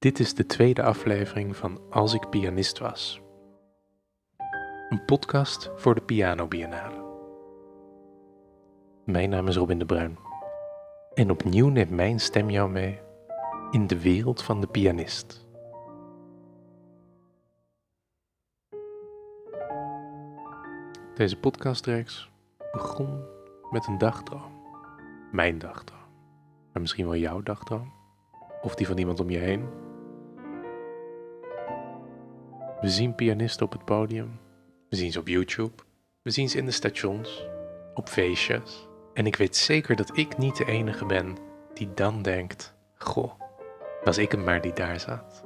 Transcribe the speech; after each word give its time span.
Dit 0.00 0.18
is 0.18 0.34
de 0.34 0.46
tweede 0.46 0.82
aflevering 0.82 1.56
van 1.56 1.80
Als 1.90 2.14
ik 2.14 2.28
pianist 2.30 2.78
was. 2.78 3.20
Een 4.88 5.04
podcast 5.04 5.70
voor 5.76 5.94
de 5.94 6.00
Piano 6.00 6.48
Biennale. 6.48 7.04
Mijn 9.04 9.30
naam 9.30 9.48
is 9.48 9.56
Robin 9.56 9.78
de 9.78 9.84
Bruin. 9.84 10.18
En 11.14 11.30
opnieuw 11.30 11.68
neemt 11.68 11.90
mijn 11.90 12.20
stem 12.20 12.50
jou 12.50 12.70
mee 12.70 13.00
in 13.70 13.86
de 13.86 14.00
wereld 14.00 14.42
van 14.42 14.60
de 14.60 14.66
pianist. 14.66 15.46
Deze 21.14 21.36
podcastreeks 21.36 22.29
begon 22.72 23.24
met 23.70 23.86
een 23.86 23.98
dagdroom. 23.98 24.52
Mijn 25.32 25.58
dagdroom. 25.58 26.00
Maar 26.72 26.80
misschien 26.80 27.04
wel 27.04 27.16
jouw 27.16 27.42
dagdroom. 27.42 27.92
Of 28.62 28.74
die 28.74 28.86
van 28.86 28.98
iemand 28.98 29.20
om 29.20 29.30
je 29.30 29.38
heen. 29.38 29.68
We 32.80 32.88
zien 32.88 33.14
pianisten 33.14 33.66
op 33.66 33.72
het 33.72 33.84
podium. 33.84 34.40
We 34.88 34.96
zien 34.96 35.12
ze 35.12 35.18
op 35.18 35.28
YouTube. 35.28 35.82
We 36.22 36.30
zien 36.30 36.48
ze 36.48 36.58
in 36.58 36.64
de 36.64 36.70
stations. 36.70 37.46
Op 37.94 38.08
feestjes. 38.08 38.88
En 39.14 39.26
ik 39.26 39.36
weet 39.36 39.56
zeker 39.56 39.96
dat 39.96 40.16
ik 40.16 40.38
niet 40.38 40.56
de 40.56 40.64
enige 40.64 41.06
ben 41.06 41.36
die 41.74 41.94
dan 41.94 42.22
denkt: 42.22 42.74
Goh, 42.94 43.32
was 44.04 44.18
ik 44.18 44.32
hem 44.32 44.44
maar 44.44 44.60
die 44.60 44.72
daar 44.72 45.00
zat. 45.00 45.44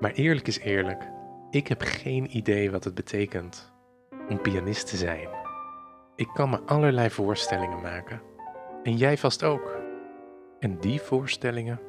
Maar 0.00 0.12
eerlijk 0.12 0.46
is 0.46 0.58
eerlijk, 0.58 1.10
ik 1.50 1.68
heb 1.68 1.80
geen 1.82 2.36
idee 2.36 2.70
wat 2.70 2.84
het 2.84 2.94
betekent 2.94 3.73
om 4.28 4.40
pianist 4.40 4.88
te 4.88 4.96
zijn. 4.96 5.28
Ik 6.16 6.28
kan 6.34 6.50
me 6.50 6.60
allerlei 6.60 7.10
voorstellingen 7.10 7.80
maken. 7.80 8.22
En 8.82 8.96
jij 8.96 9.18
vast 9.18 9.42
ook. 9.42 9.76
En 10.58 10.80
die 10.80 11.00
voorstellingen, 11.00 11.80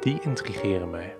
die 0.00 0.20
intrigeren 0.20 0.90
mij. 0.90 1.16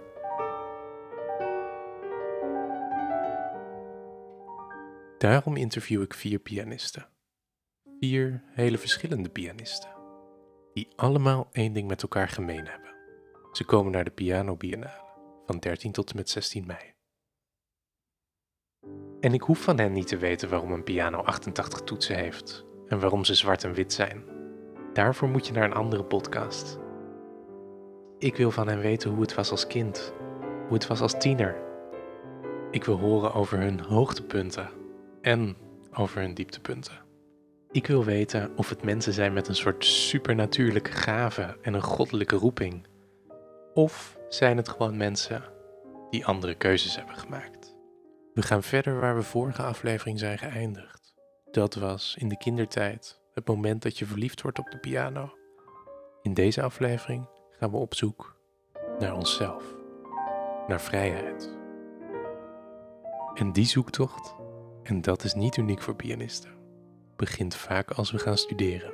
Daarom 5.18 5.56
interview 5.56 6.02
ik 6.02 6.14
vier 6.14 6.38
pianisten. 6.38 7.06
Vier 8.00 8.42
hele 8.46 8.78
verschillende 8.78 9.28
pianisten. 9.28 9.90
Die 10.72 10.88
allemaal 10.96 11.48
één 11.52 11.72
ding 11.72 11.88
met 11.88 12.02
elkaar 12.02 12.28
gemeen 12.28 12.66
hebben. 12.66 12.94
Ze 13.52 13.64
komen 13.64 13.92
naar 13.92 14.04
de 14.04 14.10
Piano 14.10 14.56
Biennale 14.56 15.02
van 15.46 15.58
13 15.58 15.92
tot 15.92 16.10
en 16.10 16.16
met 16.16 16.30
16 16.30 16.66
mei. 16.66 16.93
En 19.20 19.34
ik 19.34 19.42
hoef 19.42 19.62
van 19.62 19.78
hen 19.78 19.92
niet 19.92 20.06
te 20.06 20.16
weten 20.16 20.48
waarom 20.48 20.72
een 20.72 20.84
piano 20.84 21.18
88 21.18 21.80
toetsen 21.80 22.16
heeft 22.16 22.64
en 22.88 23.00
waarom 23.00 23.24
ze 23.24 23.34
zwart 23.34 23.64
en 23.64 23.72
wit 23.72 23.92
zijn. 23.92 24.24
Daarvoor 24.92 25.28
moet 25.28 25.46
je 25.46 25.52
naar 25.52 25.64
een 25.64 25.74
andere 25.74 26.04
podcast. 26.04 26.78
Ik 28.18 28.36
wil 28.36 28.50
van 28.50 28.68
hen 28.68 28.80
weten 28.80 29.10
hoe 29.10 29.20
het 29.20 29.34
was 29.34 29.50
als 29.50 29.66
kind, 29.66 30.12
hoe 30.40 30.74
het 30.74 30.86
was 30.86 31.00
als 31.00 31.14
tiener. 31.18 31.56
Ik 32.70 32.84
wil 32.84 32.98
horen 32.98 33.32
over 33.34 33.58
hun 33.58 33.80
hoogtepunten 33.80 34.70
en 35.20 35.56
over 35.92 36.20
hun 36.20 36.34
dieptepunten. 36.34 37.02
Ik 37.70 37.86
wil 37.86 38.04
weten 38.04 38.52
of 38.56 38.68
het 38.68 38.82
mensen 38.82 39.12
zijn 39.12 39.32
met 39.32 39.48
een 39.48 39.56
soort 39.56 39.84
supernatuurlijke 39.84 40.92
gave 40.92 41.56
en 41.62 41.74
een 41.74 41.82
goddelijke 41.82 42.36
roeping. 42.36 42.86
Of 43.74 44.18
zijn 44.28 44.56
het 44.56 44.68
gewoon 44.68 44.96
mensen 44.96 45.42
die 46.10 46.26
andere 46.26 46.54
keuzes 46.54 46.96
hebben 46.96 47.16
gemaakt. 47.16 47.63
We 48.34 48.42
gaan 48.42 48.62
verder 48.62 49.00
waar 49.00 49.16
we 49.16 49.22
vorige 49.22 49.62
aflevering 49.62 50.18
zijn 50.18 50.38
geëindigd. 50.38 51.14
Dat 51.50 51.74
was 51.74 52.16
in 52.18 52.28
de 52.28 52.36
kindertijd, 52.36 53.20
het 53.34 53.46
moment 53.46 53.82
dat 53.82 53.98
je 53.98 54.06
verliefd 54.06 54.42
wordt 54.42 54.58
op 54.58 54.70
de 54.70 54.78
piano. 54.78 55.32
In 56.22 56.34
deze 56.34 56.62
aflevering 56.62 57.28
gaan 57.50 57.70
we 57.70 57.76
op 57.76 57.94
zoek 57.94 58.36
naar 58.98 59.14
onszelf, 59.14 59.64
naar 60.68 60.80
vrijheid. 60.80 61.56
En 63.34 63.52
die 63.52 63.66
zoektocht 63.66 64.34
en 64.82 65.00
dat 65.00 65.24
is 65.24 65.34
niet 65.34 65.56
uniek 65.56 65.82
voor 65.82 65.96
pianisten. 65.96 66.50
Begint 67.16 67.54
vaak 67.56 67.90
als 67.90 68.10
we 68.10 68.18
gaan 68.18 68.38
studeren. 68.38 68.92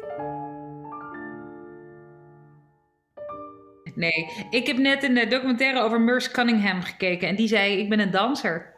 Nee, 3.95 4.47
ik 4.51 4.67
heb 4.67 4.77
net 4.77 5.03
een 5.03 5.17
eh, 5.17 5.31
documentaire 5.31 5.81
over 5.81 6.01
Merce 6.01 6.31
Cunningham 6.31 6.83
gekeken 6.83 7.29
en 7.29 7.37
die 7.37 7.49
zei: 7.49 7.79
Ik 7.79 7.89
ben 7.89 8.01
een 8.01 8.11
danser. 8.11 8.70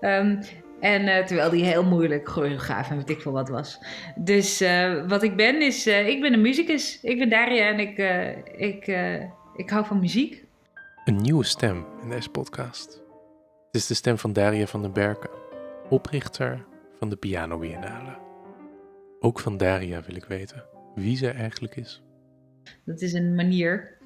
Um, 0.00 0.38
en 0.80 1.02
uh, 1.02 1.24
terwijl 1.24 1.50
die 1.50 1.64
heel 1.64 1.84
moeilijk 1.84 2.28
choreograaf 2.28 2.90
en 2.90 2.96
weet 2.96 3.10
ik 3.10 3.20
veel 3.20 3.32
wat 3.32 3.48
was. 3.48 3.80
Dus 4.16 4.62
uh, 4.62 5.08
wat 5.08 5.22
ik 5.22 5.36
ben 5.36 5.62
is, 5.62 5.86
uh, 5.86 6.08
ik 6.08 6.20
ben 6.20 6.32
een 6.32 6.40
muzikus. 6.40 7.00
Ik 7.02 7.18
ben 7.18 7.28
Daria 7.28 7.68
en 7.68 7.78
ik, 7.78 7.98
ik, 8.56 8.86
ik 9.56 9.70
hou 9.70 9.86
van 9.86 10.00
muziek. 10.00 10.44
Een 11.04 11.16
nieuwe 11.16 11.44
stem 11.44 11.86
in 12.02 12.08
deze 12.08 12.28
podcast. 12.28 13.02
Het 13.66 13.80
is 13.80 13.86
de 13.86 13.94
stem 13.94 14.18
van 14.18 14.32
Daria 14.32 14.66
van 14.66 14.82
den 14.82 14.92
Berken 14.92 15.30
oprichter 15.88 16.64
van 16.98 17.08
de 17.08 17.16
Piano 17.16 17.58
Biennale. 17.58 18.18
Ook 19.20 19.40
van 19.40 19.56
Daria 19.56 20.02
wil 20.06 20.16
ik 20.16 20.24
weten 20.24 20.64
wie 20.94 21.16
zij 21.16 21.34
eigenlijk 21.34 21.76
is. 21.76 22.02
Dat 22.84 23.00
is 23.00 23.12
een 23.12 23.34
manier, 23.34 23.98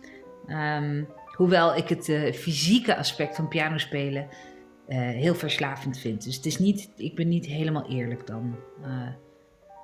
um, 0.47 1.09
hoewel 1.37 1.77
ik 1.77 1.89
het 1.89 2.05
fysieke 2.37 2.97
aspect 2.97 3.37
van 3.37 3.49
piano 3.49 3.79
spelen 3.79 4.29
uh, 4.31 4.54
heel 4.87 5.35
verslavend 5.35 5.99
vind. 5.99 6.25
Dus 6.25 6.37
het 6.37 6.47
is 6.47 6.59
niet, 6.59 6.89
ik 6.97 7.15
ben 7.15 7.29
niet 7.29 7.47
helemaal 7.47 7.91
eerlijk 7.91 8.27
dan. 8.27 8.57
Uh, 8.85 9.09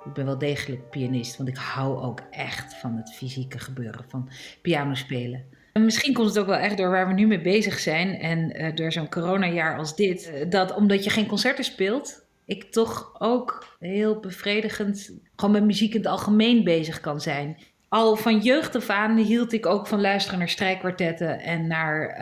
ik 0.04 0.12
ben 0.12 0.24
wel 0.24 0.38
degelijk 0.38 0.90
pianist, 0.90 1.36
want 1.36 1.48
ik 1.48 1.56
hou 1.56 2.02
ook 2.02 2.20
echt 2.30 2.74
van 2.74 2.96
het 2.96 3.14
fysieke 3.14 3.58
gebeuren 3.58 4.04
van 4.08 4.28
piano 4.62 4.94
spelen. 4.94 5.44
En 5.72 5.84
misschien 5.84 6.14
komt 6.14 6.28
het 6.28 6.38
ook 6.38 6.46
wel 6.46 6.56
echt 6.56 6.76
door 6.76 6.90
waar 6.90 7.08
we 7.08 7.14
nu 7.14 7.26
mee 7.26 7.40
bezig 7.40 7.78
zijn 7.78 8.18
en 8.18 8.60
uh, 8.60 8.74
door 8.74 8.92
zo'n 8.92 9.08
coronajaar 9.08 9.78
als 9.78 9.96
dit. 9.96 10.46
Dat 10.48 10.74
omdat 10.74 11.04
je 11.04 11.10
geen 11.10 11.26
concerten 11.26 11.64
speelt, 11.64 12.26
ik 12.44 12.64
toch 12.64 13.14
ook 13.18 13.76
heel 13.78 14.20
bevredigend 14.20 15.12
gewoon 15.36 15.54
met 15.54 15.64
muziek 15.64 15.94
in 15.94 16.00
het 16.00 16.10
algemeen 16.10 16.64
bezig 16.64 17.00
kan 17.00 17.20
zijn. 17.20 17.56
Al 17.88 18.16
van 18.16 18.38
jeugd 18.38 18.76
af 18.76 18.88
aan 18.88 19.16
hield 19.16 19.52
ik 19.52 19.66
ook 19.66 19.86
van 19.86 20.00
luisteren 20.00 20.38
naar 20.38 20.48
strijkkwartetten 20.48 21.40
en 21.40 21.66
naar, 21.66 22.18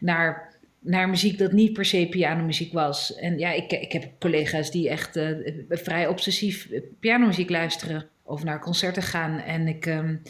naar, 0.00 0.57
naar 0.88 1.08
muziek 1.08 1.38
dat 1.38 1.52
niet 1.52 1.72
per 1.72 1.84
se 1.84 2.06
pianomuziek 2.10 2.72
was. 2.72 3.14
En 3.14 3.38
ja, 3.38 3.52
ik, 3.52 3.72
ik 3.72 3.92
heb 3.92 4.10
collega's 4.18 4.70
die 4.70 4.88
echt 4.88 5.20
vrij 5.68 6.06
obsessief 6.06 6.68
pianomuziek 7.00 7.50
luisteren 7.50 8.08
of 8.22 8.44
naar 8.44 8.60
concerten 8.60 9.02
gaan. 9.02 9.38
En 9.38 9.68
ik. 9.68 9.86
Um, 9.86 10.22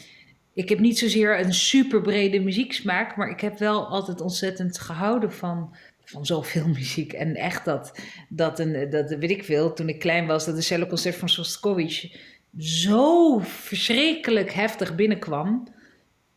ik 0.59 0.69
heb 0.69 0.79
niet 0.79 0.97
zozeer 0.97 1.39
een 1.39 1.53
super 1.53 2.01
brede 2.01 2.39
muzieksmaak, 2.39 3.15
maar 3.15 3.29
ik 3.29 3.39
heb 3.39 3.57
wel 3.57 3.87
altijd 3.87 4.21
ontzettend 4.21 4.79
gehouden 4.79 5.31
van, 5.31 5.75
van 6.03 6.25
zoveel 6.25 6.67
muziek. 6.77 7.13
En 7.13 7.35
echt 7.35 7.65
dat, 7.65 7.99
dat, 8.29 8.59
een, 8.59 8.89
dat 8.89 9.09
weet 9.09 9.29
ik 9.29 9.43
veel, 9.43 9.73
toen 9.73 9.89
ik 9.89 9.99
klein 9.99 10.27
was, 10.27 10.45
dat 10.45 10.55
een 10.55 10.63
celloconcert 10.63 11.15
van 11.15 11.29
Shostakovich 11.29 12.17
zo 12.57 13.39
verschrikkelijk 13.39 14.51
heftig 14.51 14.95
binnenkwam. 14.95 15.67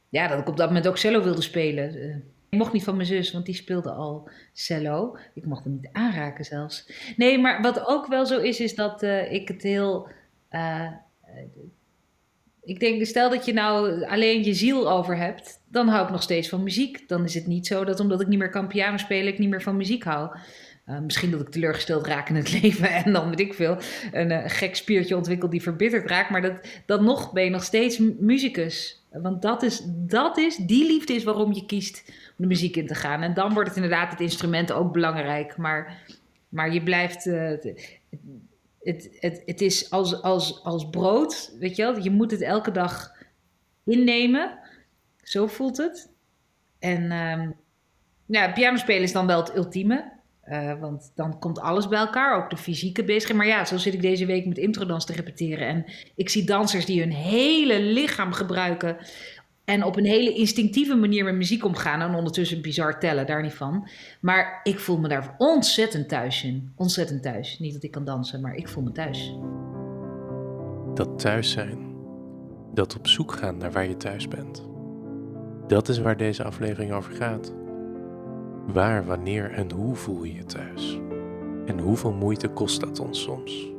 Ja, 0.09 0.28
dat 0.28 0.38
ik 0.38 0.49
op 0.49 0.56
dat 0.56 0.66
moment 0.66 0.88
ook 0.88 0.99
cello 0.99 1.22
wilde 1.22 1.43
spelen. 1.43 2.25
Ik 2.53 2.59
mocht 2.59 2.73
niet 2.73 2.85
van 2.85 2.97
mijn 2.97 3.07
zus, 3.07 3.33
want 3.33 3.47
die 3.47 3.55
speelde 3.55 3.91
al 3.91 4.29
cello. 4.53 5.17
Ik 5.35 5.45
mocht 5.45 5.65
hem 5.65 5.73
niet 5.73 5.89
aanraken 5.93 6.45
zelfs. 6.45 6.87
Nee, 7.17 7.39
maar 7.39 7.63
wat 7.63 7.87
ook 7.87 8.07
wel 8.07 8.27
zo 8.27 8.39
is, 8.39 8.61
is 8.61 8.75
dat 8.75 9.03
uh, 9.03 9.33
ik 9.33 9.49
het 9.49 9.63
heel... 9.63 10.09
Uh, 10.51 10.87
ik 12.62 12.81
denk, 12.81 13.07
stel 13.07 13.31
dat 13.31 13.45
je 13.45 13.53
nou 13.53 14.05
alleen 14.05 14.45
je 14.45 14.55
ziel 14.55 14.91
over 14.91 15.17
hebt, 15.17 15.61
dan 15.69 15.89
hou 15.89 16.05
ik 16.05 16.11
nog 16.11 16.23
steeds 16.23 16.49
van 16.49 16.62
muziek. 16.62 17.09
Dan 17.09 17.25
is 17.25 17.35
het 17.35 17.47
niet 17.47 17.67
zo 17.67 17.85
dat 17.85 18.01
omdat 18.01 18.21
ik 18.21 18.27
niet 18.27 18.39
meer 18.39 18.51
kan 18.51 18.69
piano 18.69 18.97
spelen, 18.97 19.33
ik 19.33 19.39
niet 19.39 19.51
meer 19.51 19.62
van 19.62 19.77
muziek 19.77 20.05
hou. 20.05 20.37
Misschien 21.03 21.31
dat 21.31 21.41
ik 21.41 21.49
teleurgesteld 21.49 22.07
raak 22.07 22.29
in 22.29 22.37
het 22.37 22.53
leven 22.62 22.91
en 22.91 23.12
dan 23.12 23.29
weet 23.29 23.41
ik 23.41 23.55
veel, 23.55 23.76
een 24.12 24.50
gek 24.50 24.76
spiertje 24.76 25.17
ontwikkeld 25.17 25.50
die 25.50 25.62
verbitterd 25.62 26.09
raakt. 26.09 26.31
Maar 26.31 26.43
dat, 26.43 26.67
dan 26.87 27.05
nog 27.05 27.32
ben 27.32 27.44
je 27.44 27.50
nog 27.50 27.65
steeds 27.65 27.99
muzikus. 28.19 29.05
Want 29.12 29.43
dat 29.43 29.62
is, 29.62 29.82
dat 29.87 30.38
is, 30.38 30.56
die 30.56 30.87
liefde 30.87 31.12
is 31.12 31.25
waarom 31.25 31.53
je 31.53 31.67
kiest 31.67 32.05
de 32.43 32.49
muziek 32.49 32.77
in 32.77 32.87
te 32.87 32.94
gaan. 32.94 33.23
En 33.23 33.35
dan 33.35 33.53
wordt 33.53 33.69
het 33.69 33.77
inderdaad 33.77 34.11
het 34.11 34.21
instrument 34.21 34.73
ook 34.73 34.93
belangrijk. 34.93 35.56
Maar, 35.56 36.05
maar 36.49 36.73
je 36.73 36.83
blijft, 36.83 37.27
uh, 37.27 37.49
het, 38.81 39.17
het, 39.21 39.43
het 39.47 39.61
is 39.61 39.91
als, 39.91 40.23
als, 40.23 40.65
als 40.65 40.91
brood, 40.91 41.53
weet 41.59 41.77
je 41.77 41.83
wel. 41.83 41.99
Je 41.99 42.11
moet 42.11 42.31
het 42.31 42.41
elke 42.41 42.71
dag 42.71 43.12
innemen. 43.85 44.59
Zo 45.23 45.47
voelt 45.47 45.77
het. 45.77 46.11
En 46.79 47.12
um, 47.12 47.55
ja, 48.27 48.53
piano 48.53 48.77
spelen 48.77 49.03
is 49.03 49.12
dan 49.12 49.27
wel 49.27 49.41
het 49.41 49.56
ultieme. 49.56 50.21
Uh, 50.45 50.81
want 50.81 51.12
dan 51.15 51.38
komt 51.38 51.61
alles 51.61 51.88
bij 51.88 51.99
elkaar, 51.99 52.37
ook 52.37 52.50
de 52.50 52.56
fysieke 52.56 53.05
bezigheid. 53.05 53.38
Maar 53.38 53.47
ja, 53.47 53.65
zo 53.65 53.77
zit 53.77 53.95
ik 53.95 54.03
deze 54.03 54.27
week 54.27 54.47
met 54.47 54.59
introdans 54.59 55.06
te 55.06 55.12
repeteren. 55.12 55.67
En 55.67 55.85
ik 56.15 56.29
zie 56.29 56.45
dansers 56.45 56.85
die 56.85 57.00
hun 57.00 57.12
hele 57.12 57.81
lichaam 57.81 58.33
gebruiken 58.33 58.97
En 59.64 59.85
op 59.85 59.97
een 59.97 60.05
hele 60.05 60.35
instinctieve 60.35 60.94
manier 60.94 61.25
met 61.25 61.35
muziek 61.35 61.64
omgaan. 61.64 62.00
En 62.00 62.14
ondertussen 62.14 62.62
bizar 62.62 62.99
tellen, 62.99 63.26
daar 63.26 63.43
niet 63.43 63.55
van. 63.55 63.88
Maar 64.20 64.61
ik 64.62 64.79
voel 64.79 64.99
me 64.99 65.09
daar 65.09 65.35
ontzettend 65.38 66.09
thuis 66.09 66.44
in. 66.44 66.73
Ontzettend 66.76 67.23
thuis. 67.23 67.59
Niet 67.59 67.73
dat 67.73 67.82
ik 67.82 67.91
kan 67.91 68.05
dansen, 68.05 68.41
maar 68.41 68.55
ik 68.55 68.69
voel 68.69 68.82
me 68.82 68.93
thuis. 68.93 69.37
Dat 70.94 71.19
thuis 71.19 71.50
zijn. 71.50 71.91
Dat 72.75 72.97
op 72.97 73.06
zoek 73.06 73.32
gaan 73.32 73.56
naar 73.56 73.73
waar 73.73 73.88
je 73.88 73.97
thuis 73.97 74.29
bent. 74.29 74.70
Dat 75.67 75.88
is 75.88 75.99
waar 75.99 76.17
deze 76.17 76.44
aflevering 76.44 76.93
over 76.93 77.12
gaat. 77.12 77.55
Waar, 78.67 79.06
wanneer 79.06 79.50
en 79.50 79.73
hoe 79.73 79.94
voel 79.94 80.25
je 80.25 80.35
je 80.35 80.44
thuis? 80.44 80.99
En 81.67 81.79
hoeveel 81.79 82.12
moeite 82.12 82.49
kost 82.49 82.81
dat 82.81 83.00
ons 83.00 83.23
soms? 83.23 83.73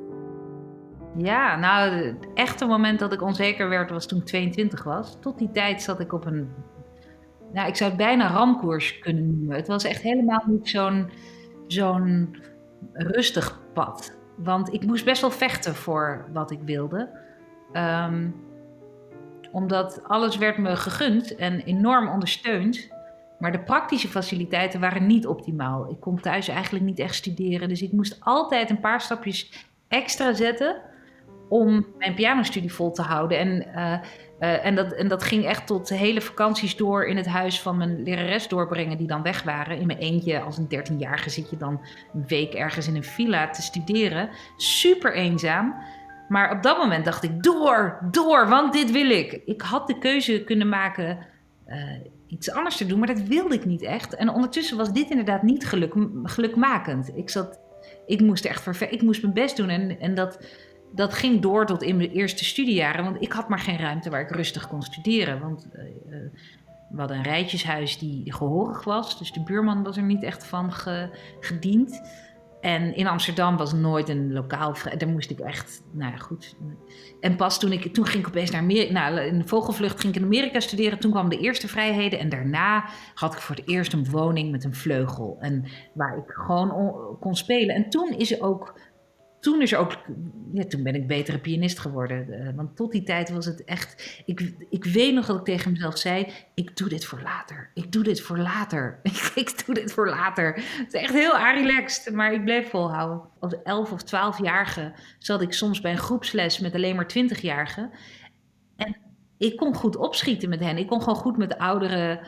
Ja, 1.17 1.55
nou, 1.55 1.91
het 1.91 2.27
echte 2.33 2.65
moment 2.65 2.99
dat 2.99 3.13
ik 3.13 3.21
onzeker 3.21 3.69
werd 3.69 3.89
was 3.89 4.05
toen 4.05 4.19
ik 4.19 4.25
22 4.25 4.83
was. 4.83 5.17
Tot 5.19 5.37
die 5.37 5.51
tijd 5.51 5.81
zat 5.81 5.99
ik 5.99 6.13
op 6.13 6.25
een, 6.25 6.49
nou, 7.53 7.67
ik 7.67 7.75
zou 7.75 7.89
het 7.89 7.99
bijna 7.99 8.27
ramkoers 8.27 8.99
kunnen 8.99 9.25
noemen. 9.25 9.55
Het 9.55 9.67
was 9.67 9.83
echt 9.83 10.01
helemaal 10.01 10.43
niet 10.45 10.69
zo'n 10.69 11.09
zo'n 11.67 12.37
rustig 12.93 13.61
pad. 13.73 14.17
Want 14.35 14.73
ik 14.73 14.85
moest 14.85 15.05
best 15.05 15.21
wel 15.21 15.31
vechten 15.31 15.75
voor 15.75 16.25
wat 16.33 16.51
ik 16.51 16.59
wilde. 16.65 17.09
Ehm, 17.71 18.29
omdat 19.51 20.03
alles 20.03 20.37
werd 20.37 20.57
me 20.57 20.75
gegund 20.75 21.35
en 21.35 21.59
enorm 21.59 22.07
ondersteund. 22.07 22.91
Maar 23.39 23.51
de 23.51 23.63
praktische 23.63 24.07
faciliteiten 24.07 24.79
waren 24.79 25.07
niet 25.07 25.27
optimaal. 25.27 25.89
Ik 25.89 25.99
kon 25.99 26.19
thuis 26.19 26.47
eigenlijk 26.47 26.85
niet 26.85 26.99
echt 26.99 27.15
studeren. 27.15 27.69
Dus 27.69 27.81
ik 27.81 27.91
moest 27.91 28.17
altijd 28.19 28.69
een 28.69 28.79
paar 28.79 29.01
stapjes 29.01 29.67
extra 29.87 30.33
zetten 30.33 30.91
om 31.47 31.85
mijn 31.97 32.13
pianostudie 32.13 32.73
vol 32.73 32.91
te 32.91 33.01
houden. 33.01 33.37
En, 33.37 33.67
uh, 33.75 33.93
uh, 34.39 34.65
en, 34.65 34.75
dat, 34.75 34.93
en 34.93 35.07
dat 35.07 35.23
ging 35.23 35.45
echt 35.45 35.67
tot 35.67 35.89
hele 35.89 36.21
vakanties 36.21 36.75
door 36.75 37.05
in 37.05 37.17
het 37.17 37.27
huis 37.27 37.61
van 37.61 37.77
mijn 37.77 38.03
lerares 38.03 38.47
doorbrengen 38.47 38.97
die 38.97 39.07
dan 39.07 39.21
weg 39.21 39.43
waren. 39.43 39.77
In 39.77 39.87
mijn 39.87 39.99
eentje, 39.99 40.39
als 40.39 40.57
een 40.57 40.67
dertienjarige 40.67 41.29
zit 41.29 41.49
je 41.49 41.57
dan 41.57 41.81
een 42.13 42.27
week 42.27 42.53
ergens 42.53 42.87
in 42.87 42.95
een 42.95 43.03
villa 43.03 43.49
te 43.49 43.61
studeren. 43.61 44.29
Super 44.57 45.13
eenzaam. 45.13 45.75
Maar 46.27 46.51
op 46.51 46.63
dat 46.63 46.77
moment 46.77 47.05
dacht 47.05 47.23
ik, 47.23 47.43
door, 47.43 47.99
door, 48.11 48.47
want 48.47 48.73
dit 48.73 48.91
wil 48.91 49.09
ik. 49.09 49.41
Ik 49.45 49.61
had 49.61 49.87
de 49.87 49.97
keuze 49.97 50.43
kunnen 50.43 50.69
maken 50.69 51.17
uh, 51.67 51.75
iets 52.27 52.51
anders 52.51 52.77
te 52.77 52.85
doen, 52.85 52.99
maar 52.99 53.07
dat 53.07 53.21
wilde 53.21 53.55
ik 53.55 53.65
niet 53.65 53.81
echt. 53.81 54.15
En 54.15 54.29
ondertussen 54.29 54.77
was 54.77 54.93
dit 54.93 55.09
inderdaad 55.09 55.43
niet 55.43 55.65
geluk, 55.65 55.93
gelukmakend. 56.23 57.11
Ik, 57.15 57.29
zat, 57.29 57.59
ik 58.05 58.21
moest 58.21 58.45
echt 58.45 58.61
ver, 58.61 58.91
ik 58.91 59.01
moest 59.01 59.21
mijn 59.21 59.33
best 59.33 59.57
doen 59.57 59.69
en, 59.69 59.99
en 59.99 60.15
dat 60.15 60.39
dat 60.95 61.13
ging 61.13 61.41
door 61.41 61.65
tot 61.65 61.81
in 61.81 61.97
mijn 61.97 62.11
eerste 62.11 62.45
studiejaren. 62.45 63.03
Want 63.03 63.21
ik 63.21 63.31
had 63.31 63.49
maar 63.49 63.59
geen 63.59 63.77
ruimte 63.77 64.09
waar 64.09 64.21
ik 64.21 64.29
rustig 64.29 64.67
kon 64.67 64.81
studeren. 64.81 65.39
Want 65.39 65.67
uh, 65.75 65.83
we 66.89 66.99
hadden 66.99 67.17
een 67.17 67.23
rijtjeshuis 67.23 67.97
die 67.97 68.33
gehoorig 68.33 68.83
was. 68.83 69.17
Dus 69.17 69.31
de 69.31 69.43
buurman 69.43 69.83
was 69.83 69.97
er 69.97 70.03
niet 70.03 70.23
echt 70.23 70.45
van 70.45 70.73
ge, 70.73 71.09
gediend. 71.39 72.01
En 72.61 72.95
in 72.95 73.07
Amsterdam 73.07 73.57
was 73.57 73.73
nooit 73.73 74.09
een 74.09 74.33
lokaal. 74.33 74.75
Daar 74.97 75.09
moest 75.09 75.29
ik 75.29 75.39
echt, 75.39 75.81
nou 75.91 76.11
ja, 76.11 76.17
goed. 76.17 76.55
En 77.19 77.35
pas 77.35 77.59
toen 77.59 77.71
ik, 77.71 77.93
toen 77.93 78.05
ging 78.05 78.23
ik 78.23 78.29
opeens 78.29 78.51
naar 78.51 78.61
Amerika. 78.61 78.91
Nou, 78.93 79.19
in 79.19 79.37
de 79.37 79.47
vogelvlucht 79.47 79.99
ging 79.99 80.15
ik 80.15 80.19
in 80.19 80.25
Amerika 80.25 80.59
studeren. 80.59 80.99
Toen 80.99 81.11
kwamen 81.11 81.29
de 81.29 81.39
eerste 81.39 81.67
vrijheden. 81.67 82.19
En 82.19 82.29
daarna 82.29 82.85
had 83.13 83.33
ik 83.33 83.39
voor 83.39 83.55
het 83.55 83.67
eerst 83.67 83.93
een 83.93 84.09
woning 84.09 84.51
met 84.51 84.63
een 84.63 84.75
vleugel. 84.75 85.37
En 85.39 85.65
waar 85.93 86.17
ik 86.17 86.31
gewoon 86.31 86.69
kon 87.19 87.35
spelen. 87.35 87.75
En 87.75 87.89
toen 87.89 88.13
is 88.17 88.41
ook 88.41 88.79
toen 89.43 89.61
is 89.61 89.75
ook, 89.75 89.97
ja, 90.53 90.63
toen 90.63 90.83
ben 90.83 90.95
ik 90.95 91.07
betere 91.07 91.39
pianist 91.39 91.79
geworden. 91.79 92.27
Uh, 92.29 92.49
want 92.55 92.75
tot 92.75 92.91
die 92.91 93.03
tijd 93.03 93.29
was 93.29 93.45
het 93.45 93.63
echt, 93.63 94.21
ik, 94.25 94.53
ik 94.69 94.85
weet 94.85 95.13
nog 95.13 95.25
dat 95.25 95.37
ik 95.37 95.43
tegen 95.43 95.71
mezelf 95.71 95.97
zei, 95.97 96.27
ik 96.53 96.77
doe 96.77 96.89
dit 96.89 97.05
voor 97.05 97.21
later. 97.21 97.71
Ik 97.73 97.91
doe 97.91 98.03
dit 98.03 98.21
voor 98.21 98.37
later. 98.37 98.99
ik 99.35 99.65
doe 99.65 99.75
dit 99.75 99.93
voor 99.93 100.09
later. 100.09 100.55
Het 100.55 100.93
is 100.93 101.01
echt 101.01 101.13
heel 101.13 101.37
relaxed, 101.37 102.13
maar 102.13 102.33
ik 102.33 102.43
bleef 102.43 102.69
volhouden. 102.69 103.21
Als 103.39 103.55
elf 103.63 103.91
of 103.91 104.03
twaalfjarige 104.03 104.93
zat 105.19 105.41
ik 105.41 105.53
soms 105.53 105.81
bij 105.81 105.91
een 105.91 105.97
groepsles 105.97 106.59
met 106.59 106.75
alleen 106.75 106.95
maar 106.95 107.07
twintigjarigen. 107.07 107.91
En 108.75 108.95
ik 109.37 109.57
kon 109.57 109.75
goed 109.75 109.95
opschieten 109.95 110.49
met 110.49 110.59
hen. 110.59 110.77
Ik 110.77 110.87
kon 110.87 110.99
gewoon 110.99 111.19
goed 111.19 111.37
met 111.37 111.57
ouderen 111.57 112.19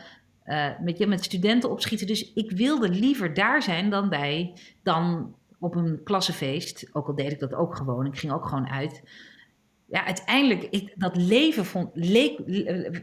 uh, 0.46 0.68
met, 0.80 1.06
met 1.06 1.24
studenten 1.24 1.70
opschieten. 1.70 2.06
Dus 2.06 2.32
ik 2.32 2.50
wilde 2.50 2.88
liever 2.88 3.34
daar 3.34 3.62
zijn 3.62 3.90
dan 3.90 4.08
bij 4.08 4.52
dan 4.82 5.34
op 5.66 5.74
een 5.74 6.00
klassenfeest, 6.04 6.88
ook 6.92 7.06
al 7.06 7.14
deed 7.14 7.32
ik 7.32 7.38
dat 7.38 7.54
ook 7.54 7.76
gewoon, 7.76 8.06
ik 8.06 8.18
ging 8.18 8.32
ook 8.32 8.46
gewoon 8.46 8.68
uit. 8.68 9.02
Ja, 9.88 10.04
uiteindelijk, 10.04 10.62
ik, 10.70 10.92
dat 10.96 11.16
leven 11.16 11.64
vond, 11.64 11.90
leek, 11.94 12.38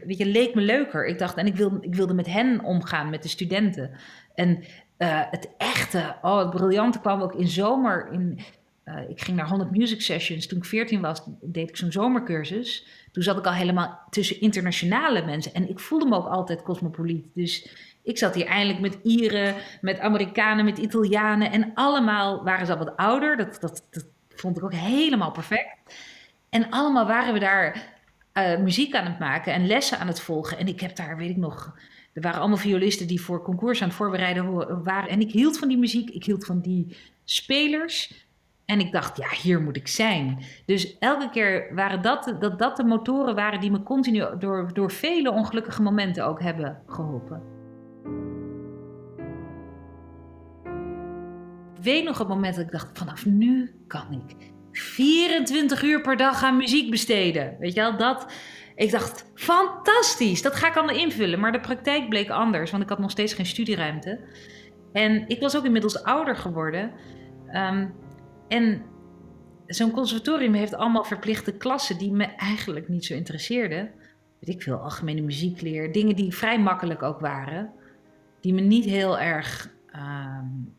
weet 0.04 0.18
je, 0.18 0.26
leek 0.26 0.54
me 0.54 0.60
leuker. 0.60 1.06
Ik 1.06 1.18
dacht, 1.18 1.36
en 1.36 1.46
ik 1.46 1.56
wilde, 1.56 1.78
ik 1.80 1.94
wilde 1.94 2.14
met 2.14 2.26
hen 2.26 2.64
omgaan, 2.64 3.10
met 3.10 3.22
de 3.22 3.28
studenten. 3.28 3.90
En 4.34 4.48
uh, 4.98 5.22
het 5.30 5.48
echte, 5.58 6.16
oh, 6.22 6.38
het 6.38 6.50
briljante 6.50 7.00
kwam 7.00 7.20
ook 7.20 7.34
in 7.34 7.48
zomer. 7.48 8.08
In, 8.12 8.38
uh, 8.84 9.08
ik 9.08 9.20
ging 9.20 9.36
naar 9.36 9.48
100 9.48 9.70
music 9.70 10.00
sessions. 10.00 10.46
Toen 10.46 10.58
ik 10.58 10.64
14 10.64 11.00
was, 11.00 11.22
deed 11.40 11.68
ik 11.68 11.76
zo'n 11.76 11.92
zomercursus. 11.92 12.86
Toen 13.12 13.22
zat 13.22 13.38
ik 13.38 13.46
al 13.46 13.52
helemaal 13.52 14.00
tussen 14.10 14.40
internationale 14.40 15.24
mensen. 15.24 15.54
En 15.54 15.68
ik 15.68 15.80
voelde 15.80 16.06
me 16.06 16.16
ook 16.16 16.28
altijd 16.28 16.62
cosmopoliet. 16.62 17.26
Dus 17.34 17.68
ik 18.04 18.18
zat 18.18 18.34
hier 18.34 18.46
eindelijk 18.46 18.80
met 18.80 18.98
Ieren, 19.02 19.54
met 19.80 19.98
Amerikanen, 19.98 20.64
met 20.64 20.78
Italianen. 20.78 21.50
En 21.50 21.70
allemaal 21.74 22.44
waren 22.44 22.66
ze 22.66 22.72
al 22.72 22.78
wat 22.78 22.96
ouder. 22.96 23.36
Dat, 23.36 23.60
dat, 23.60 24.06
vond 24.28 24.56
ik 24.56 24.64
ook 24.64 24.74
helemaal 24.74 25.30
perfect. 25.30 25.94
En 26.50 26.70
allemaal 26.70 27.06
waren 27.06 27.32
we 27.32 27.38
daar 27.38 27.92
uh, 28.34 28.58
muziek 28.58 28.94
aan 28.94 29.06
het 29.06 29.18
maken 29.18 29.52
en 29.52 29.66
lessen 29.66 29.98
aan 29.98 30.06
het 30.06 30.20
volgen. 30.20 30.58
En 30.58 30.66
ik 30.66 30.80
heb 30.80 30.96
daar, 30.96 31.16
weet 31.16 31.30
ik 31.30 31.36
nog, 31.36 31.76
er 32.12 32.22
waren 32.22 32.40
allemaal 32.40 32.56
violisten 32.56 33.06
die 33.06 33.20
voor 33.20 33.42
concours 33.42 33.82
aan 33.82 33.88
het 33.88 33.96
voorbereiden 33.96 34.82
waren. 34.84 35.10
En 35.10 35.20
ik 35.20 35.30
hield 35.30 35.58
van 35.58 35.68
die 35.68 35.78
muziek, 35.78 36.10
ik 36.10 36.24
hield 36.24 36.44
van 36.44 36.60
die 36.60 36.96
spelers. 37.24 38.26
En 38.64 38.80
ik 38.80 38.92
dacht, 38.92 39.16
ja, 39.16 39.28
hier 39.42 39.60
moet 39.60 39.76
ik 39.76 39.88
zijn. 39.88 40.44
Dus 40.66 40.98
elke 40.98 41.30
keer 41.30 41.74
waren 41.74 42.02
dat, 42.02 42.34
dat, 42.40 42.58
dat 42.58 42.76
de 42.76 42.84
motoren 42.84 43.34
waren 43.34 43.60
die 43.60 43.70
me 43.70 43.82
continu 43.82 44.24
door, 44.38 44.70
door 44.72 44.90
vele 44.90 45.30
ongelukkige 45.30 45.82
momenten 45.82 46.26
ook 46.26 46.42
hebben 46.42 46.82
geholpen. 46.86 47.63
Weet 51.84 52.04
nog 52.04 52.18
het 52.18 52.28
moment 52.28 52.54
dat 52.54 52.64
ik 52.64 52.70
dacht: 52.70 52.98
vanaf 52.98 53.26
nu 53.26 53.74
kan 53.86 54.24
ik 54.28 54.52
24 54.72 55.82
uur 55.82 56.00
per 56.00 56.16
dag 56.16 56.42
aan 56.42 56.56
muziek 56.56 56.90
besteden. 56.90 57.56
Weet 57.58 57.74
je 57.74 57.80
wel, 57.80 57.96
dat. 57.96 58.32
Ik 58.76 58.90
dacht, 58.90 59.30
fantastisch, 59.34 60.42
dat 60.42 60.54
ga 60.54 60.68
ik 60.68 60.76
allemaal 60.76 60.96
invullen. 60.96 61.40
Maar 61.40 61.52
de 61.52 61.60
praktijk 61.60 62.08
bleek 62.08 62.30
anders, 62.30 62.70
want 62.70 62.82
ik 62.82 62.88
had 62.88 62.98
nog 62.98 63.10
steeds 63.10 63.32
geen 63.34 63.46
studieruimte. 63.46 64.20
En 64.92 65.28
ik 65.28 65.40
was 65.40 65.56
ook 65.56 65.64
inmiddels 65.64 66.02
ouder 66.02 66.36
geworden. 66.36 66.92
Um, 67.52 67.94
en 68.48 68.82
zo'n 69.66 69.90
conservatorium 69.90 70.54
heeft 70.54 70.74
allemaal 70.74 71.04
verplichte 71.04 71.56
klassen 71.56 71.98
die 71.98 72.12
me 72.12 72.24
eigenlijk 72.24 72.88
niet 72.88 73.04
zo 73.04 73.14
interesseerden. 73.14 73.90
Ik 74.40 74.62
veel, 74.62 74.76
algemene 74.76 75.20
muziekleer, 75.20 75.92
dingen 75.92 76.16
die 76.16 76.34
vrij 76.34 76.60
makkelijk 76.60 77.02
ook 77.02 77.20
waren. 77.20 77.72
Die 78.40 78.54
me 78.54 78.60
niet 78.60 78.84
heel 78.84 79.18
erg 79.18 79.70
um, 79.96 80.74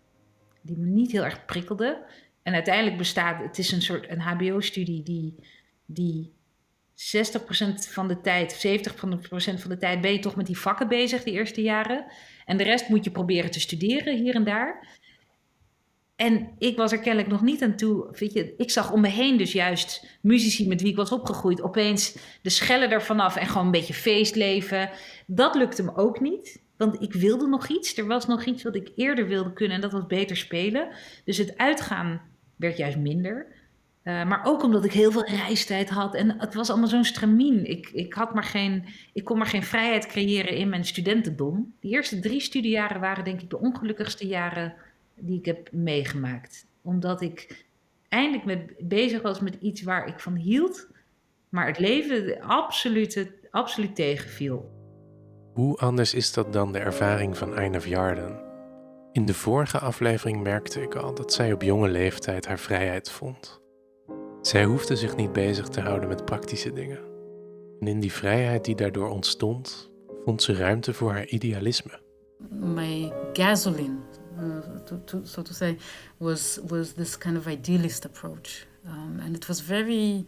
die 0.66 0.78
me 0.78 0.86
niet 0.86 1.12
heel 1.12 1.24
erg 1.24 1.46
prikkelde. 1.46 2.06
En 2.44 2.54
uiteindelijk 2.54 2.98
bestaat, 2.98 3.44
het 3.44 3.58
is 3.58 3.72
een 3.72 3.82
soort 3.82 4.10
een 4.10 4.20
HBO-studie 4.20 5.04
die, 5.04 5.36
die 5.86 6.34
60% 6.96 6.96
van 7.90 8.08
de 8.08 8.22
tijd, 8.22 8.68
70% 8.68 8.94
van 9.60 9.70
de 9.70 9.78
tijd 9.78 10.02
ben 10.02 10.12
je 10.12 10.20
toch 10.20 10.36
met 10.36 10.46
die 10.46 10.58
vakken 10.58 10.88
bezig, 10.88 11.24
die 11.24 11.34
eerste 11.34 11.62
jaren. 11.62 12.06
En 12.46 12.58
de 12.58 12.64
rest 12.64 12.90
moet 12.90 13.04
je 13.04 13.12
proberen 13.12 13.52
te 13.52 13.60
studeren 13.60 14.18
hier 14.18 14.36
en 14.36 14.44
daar. 14.44 14.88
En 16.16 16.56
ik 16.58 16.78
was 16.78 16.92
er 16.92 17.00
kennelijk 17.00 17.32
nog 17.32 17.42
niet 17.42 17.64
aan 17.64 17.76
toe. 17.76 18.08
Weet 18.20 18.34
je, 18.34 18.54
ik 18.58 18.72
zag 18.72 18.92
om 18.92 19.02
me 19.02 19.08
heen 19.08 19.38
dus 19.38 19.52
juist 19.52 20.18
muzici 20.22 20.68
met 20.68 20.82
wie 20.82 20.92
ik 20.92 20.96
was 20.96 21.12
opgegroeid. 21.12 21.62
Opeens 21.62 22.18
de 22.42 22.50
schellen 22.50 22.92
ervan 22.92 23.20
af 23.20 23.36
en 23.36 23.48
gewoon 23.48 23.66
een 23.66 23.72
beetje 23.72 23.94
feestleven. 23.94 24.90
Dat 25.28 25.56
lukte 25.56 25.84
me 25.84 25.96
ook 25.96 26.20
niet. 26.20 26.64
Want 26.78 27.02
ik 27.02 27.14
wilde 27.14 27.48
nog 27.48 27.68
iets. 27.68 27.98
Er 27.98 28.08
was 28.08 28.28
nog 28.28 28.46
iets 28.46 28.64
wat 28.64 28.76
ik 28.76 28.92
eerder 28.96 29.28
wilde 29.28 29.54
kunnen 29.54 29.76
en 29.76 29.82
dat 29.82 29.92
was 29.92 30.06
beter 30.06 30.38
spelen. 30.38 30.88
Dus 31.24 31.38
het 31.38 31.58
uitgaan 31.58 32.22
werd 32.56 32.78
juist 32.78 32.98
minder. 32.98 33.48
Uh, 34.04 34.26
maar 34.26 34.42
ook 34.46 34.64
omdat 34.64 34.86
ik 34.86 34.92
heel 34.92 35.12
veel 35.12 35.26
reistijd 35.26 35.90
had. 35.90 36.16
En 36.16 36.40
het 36.40 36.54
was 36.54 36.70
allemaal 36.70 36.88
zo'n 36.88 37.04
stramien. 37.04 37.70
Ik, 37.70 37.90
ik, 37.90 38.14
had 38.14 38.34
maar 38.34 38.44
geen, 38.44 38.86
ik 39.14 39.24
kon 39.24 39.38
maar 39.38 39.48
geen 39.48 39.64
vrijheid 39.64 40.08
creëren 40.08 40.56
in 40.56 40.70
mijn 40.70 40.86
studentendom. 40.86 41.74
De 41.80 41.88
eerste 41.88 42.20
drie 42.20 42.40
studiejaren 42.40 43.02
waren 43.02 43.24
denk 43.24 43.42
ik 43.42 43.50
de 43.50 43.60
ongelukkigste 43.60 44.28
jaren 44.28 44.74
die 45.16 45.38
ik 45.38 45.46
heb 45.46 45.72
meegemaakt. 45.72 46.66
Omdat 46.82 47.22
ik 47.22 47.66
eindelijk 48.10 48.46
met, 48.46 48.88
bezig 48.88 49.22
was 49.22 49.40
met 49.40 49.58
iets 49.62 49.82
waar 49.82 50.08
ik 50.08 50.20
van 50.20 50.36
hield. 50.36 50.88
Maar 51.50 51.68
het 51.68 51.80
leven 51.80 52.42
absoluut, 52.42 53.32
absoluut 53.52 53.96
tegenviel. 53.96 54.72
Hoe 55.56 55.78
anders 55.78 56.14
is 56.14 56.34
dat 56.34 56.54
dan 56.54 56.72
de 56.72 56.80
ervaring 56.80 57.38
van 57.38 57.56
Aina 57.56 57.80
Jarden? 57.80 58.40
In 59.12 59.26
de 59.26 59.34
vorige 59.34 59.80
aflevering 59.80 60.44
merkte 60.44 60.82
ik 60.82 60.96
al 60.96 61.14
dat 61.14 61.34
zij 61.34 61.54
op 61.54 61.62
jonge 61.62 61.90
leeftijd 61.90 62.46
haar 62.46 62.60
vrijheid 62.60 63.12
vond. 63.12 63.62
Zij 64.42 64.64
hoefde 64.66 64.96
zich 64.96 65.16
niet 65.16 65.34
bezig 65.34 65.68
te 65.68 65.82
houden 65.82 66.10
met 66.10 66.26
praktische 66.26 66.74
dingen. 66.74 67.00
En 67.80 67.88
in 67.88 68.00
die 68.00 68.12
vrijheid 68.12 68.66
die 68.66 68.76
daardoor 68.76 69.10
ontstond, 69.10 69.92
vond 70.26 70.44
ze 70.44 70.54
ruimte 70.54 70.94
voor 70.94 71.12
haar 71.12 71.28
idealisme. 71.28 72.00
My 72.50 73.14
gasoline, 73.34 73.98
uh, 74.40 74.60
to, 74.86 75.04
to, 75.04 75.20
so 75.24 75.42
to 75.42 75.54
say, 75.54 75.78
was 76.18 76.60
was 76.68 76.92
this 76.94 77.18
kind 77.18 77.38
of 77.38 77.48
idealist 77.48 78.06
approach, 78.06 78.66
um, 78.86 79.20
and 79.20 79.36
it 79.36 79.48
was 79.48 79.62
very, 79.62 80.26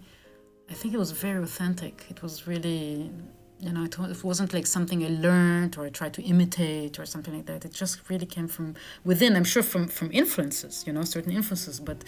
I 0.69 0.73
think 0.73 0.93
it 0.93 0.97
was 0.97 1.11
very 1.11 1.41
authentic. 1.41 2.05
It 2.09 2.19
was 2.19 2.45
really 2.45 3.11
you 3.59 3.71
know, 3.71 3.83
it, 3.83 4.23
wasn't 4.23 4.53
like 4.53 4.67
something 4.67 5.03
I 5.03 5.09
learned 5.09 5.77
or 5.77 5.85
I 5.85 5.89
tried 5.89 6.13
to 6.13 6.21
imitate 6.21 6.99
or 6.99 7.05
something 7.05 7.33
like 7.33 7.47
that. 7.47 7.65
It 7.65 7.73
just 7.73 8.07
really 8.09 8.25
came 8.25 8.47
from 8.47 8.75
within. 9.03 9.35
I'm 9.35 9.43
sure 9.43 9.63
from 9.63 9.87
from 9.87 10.11
influences, 10.11 10.83
you 10.85 10.93
know, 10.93 11.03
certain 11.03 11.31
influences. 11.31 11.79
But 11.79 12.03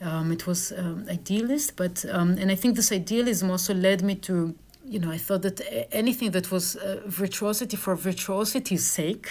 um, 0.00 0.30
it 0.30 0.46
was 0.46 0.72
um, 0.72 1.06
idealist. 1.08 1.76
But 1.76 2.04
um, 2.08 2.38
and 2.38 2.50
I 2.50 2.54
think 2.54 2.76
this 2.76 2.92
idealism 2.92 3.50
also 3.50 3.74
led 3.74 4.02
me 4.02 4.14
to, 4.16 4.54
you 4.84 5.00
know, 5.00 5.10
I 5.10 5.18
thought 5.18 5.42
that 5.42 5.60
anything 5.92 6.30
that 6.32 6.52
was 6.52 6.76
uh, 6.76 7.00
virtuosity 7.06 7.76
for 7.76 7.96
virtuosity's 7.96 8.86
sake, 8.86 9.28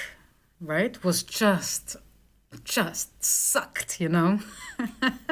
right, 0.59 1.01
was 1.05 1.23
just 1.23 1.95
just 2.65 3.23
sucked, 3.23 4.01
you 4.01 4.09
know. 4.09 4.39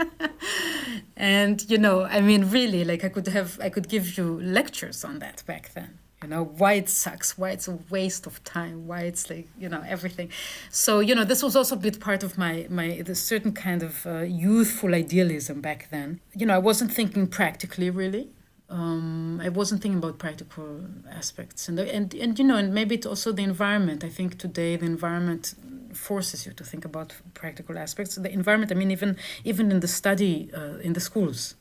and 1.18 1.70
you 1.70 1.78
know, 1.78 2.06
I 2.06 2.22
mean, 2.22 2.50
really, 2.50 2.86
like 2.86 3.04
I 3.04 3.10
could 3.10 3.28
have, 3.28 3.60
I 3.62 3.70
could 3.70 3.90
give 3.90 4.18
you 4.18 4.40
lectures 4.40 5.04
on 5.04 5.20
that 5.20 5.44
back 5.46 5.74
then 5.74 6.00
you 6.22 6.30
know 6.30 6.44
why 6.44 6.74
it 6.74 6.90
sucks 6.90 7.38
why 7.38 7.52
it's 7.52 7.68
a 7.68 7.80
waste 7.90 8.26
of 8.26 8.44
time 8.44 8.88
why 8.88 9.02
it's 9.02 9.30
like 9.30 9.48
you 9.58 9.70
know 9.70 9.84
everything. 9.88 10.30
So 10.70 11.00
you 11.00 11.16
know 11.16 11.24
this 11.24 11.42
was 11.42 11.56
also 11.56 11.76
a 11.76 11.80
bit 11.80 12.00
part 12.00 12.24
of 12.24 12.38
my 12.38 12.68
my 12.70 13.02
the 13.02 13.16
certain 13.16 13.54
kind 13.54 13.84
of 13.84 14.06
uh, 14.06 14.20
youthful 14.20 14.94
idealism 14.94 15.62
back 15.62 15.90
then. 15.90 16.20
You 16.36 16.46
know 16.46 16.56
i 16.56 16.60
wasn't 16.60 16.92
thinking 16.92 17.28
practically 17.28 17.90
really. 17.90 18.30
Um, 18.70 19.42
I 19.44 19.50
wasn't 19.50 19.82
thinking 19.82 19.98
about 19.98 20.20
practical 20.20 20.82
aspects, 21.10 21.68
and 21.68 21.80
and 21.80 22.14
and 22.14 22.38
you 22.38 22.46
know, 22.46 22.56
and 22.56 22.72
maybe 22.72 22.94
it's 22.96 23.08
also 23.08 23.32
the 23.32 23.44
environment. 23.44 24.04
I 24.04 24.10
think 24.10 24.38
today 24.38 24.76
the 24.76 24.86
environment 24.86 25.56
forces 25.94 26.46
you 26.46 26.54
to 26.54 26.64
think 26.64 26.86
about 26.86 27.16
practical 27.34 27.80
aspects. 27.80 28.16
The 28.16 28.32
environment, 28.32 28.72
I 28.72 28.76
mean, 28.76 28.92
even 28.92 29.18
even 29.44 29.72
in 29.72 29.80
the 29.80 29.88
study 29.88 30.52
uh, 30.56 30.78
in 30.88 30.94
the 30.94 31.00
schools, 31.00 31.56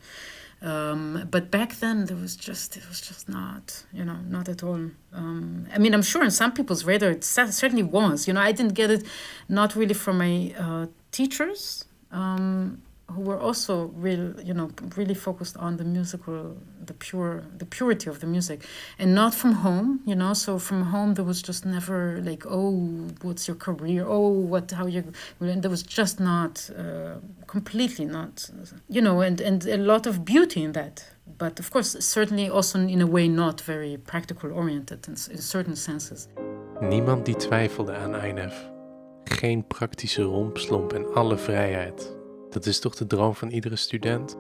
um, 0.61 1.29
but 1.31 1.51
back 1.51 1.77
then, 1.77 2.07
there 2.07 2.17
was 2.17 2.35
just 2.37 2.77
it 2.77 2.89
was 2.89 3.01
just 3.01 3.29
not, 3.29 3.85
you 3.93 4.05
know, 4.05 4.17
not 4.29 4.49
at 4.49 4.63
all. 4.63 4.91
Um, 5.13 5.67
I 5.73 5.79
mean, 5.79 5.95
I'm 5.95 6.03
sure 6.03 6.25
in 6.25 6.31
some 6.31 6.53
people's 6.53 6.85
radar 6.85 7.11
it 7.11 7.25
certainly 7.25 7.85
was. 7.85 8.27
You 8.27 8.35
know, 8.35 8.41
I 8.41 8.53
didn't 8.53 8.75
get 8.75 8.91
it, 8.91 9.05
not 9.49 9.77
really 9.77 9.95
from 9.95 10.19
my 10.19 10.55
uh, 10.59 10.87
teachers. 11.13 11.85
Um, 12.11 12.83
who 13.11 13.23
were 13.23 13.39
also 13.39 13.87
real, 13.97 14.39
you 14.41 14.53
know, 14.53 14.71
really 14.97 15.15
focused 15.15 15.57
on 15.57 15.77
the 15.77 15.85
musical, 15.85 16.57
the 16.85 16.93
pure, 16.93 17.43
the 17.57 17.65
purity 17.65 18.11
of 18.11 18.21
the 18.21 18.27
music, 18.27 18.67
and 18.99 19.15
not 19.15 19.35
from 19.35 19.53
home, 19.53 20.01
you 20.05 20.15
know. 20.15 20.35
So 20.35 20.59
from 20.59 20.83
home, 20.83 21.15
there 21.15 21.25
was 21.25 21.41
just 21.41 21.65
never 21.65 22.21
like, 22.23 22.45
oh, 22.47 22.73
what's 23.23 23.49
your 23.49 23.57
career? 23.57 24.05
Oh, 24.07 24.29
what, 24.29 24.71
how 24.71 24.87
you? 24.87 25.05
There 25.41 25.71
was 25.71 25.83
just 25.83 26.21
not, 26.21 26.71
uh, 26.79 27.15
completely 27.47 28.05
not, 28.05 28.51
you 28.89 29.01
know, 29.01 29.21
and 29.21 29.41
and 29.41 29.67
a 29.67 29.79
lot 29.79 30.07
of 30.07 30.25
beauty 30.25 30.63
in 30.63 30.73
that. 30.73 31.05
But 31.39 31.61
of 31.61 31.71
course, 31.71 31.97
certainly 32.01 32.51
also 32.51 32.79
in 32.79 33.01
a 33.01 33.07
way 33.07 33.29
not 33.29 33.61
very 33.61 33.97
practical 33.97 34.53
oriented 34.53 35.07
in, 35.09 35.15
in 35.31 35.43
certain 35.43 35.77
senses. 35.77 36.29
Niemand 36.81 37.25
die 37.25 37.37
twijfelde 37.37 37.97
aan 37.97 38.15
INF. 38.15 38.71
Geen 39.25 39.67
praktische 39.67 40.23
rompslomp 40.23 40.93
en 40.93 41.15
alle 41.15 41.37
vrijheid. 41.37 42.18
Dat 42.51 42.67
is 42.67 42.79
toch 42.79 42.95
de 42.95 43.07
droom 43.07 43.35
van 43.35 43.49
iedere 43.51 43.77
student? 43.77 44.37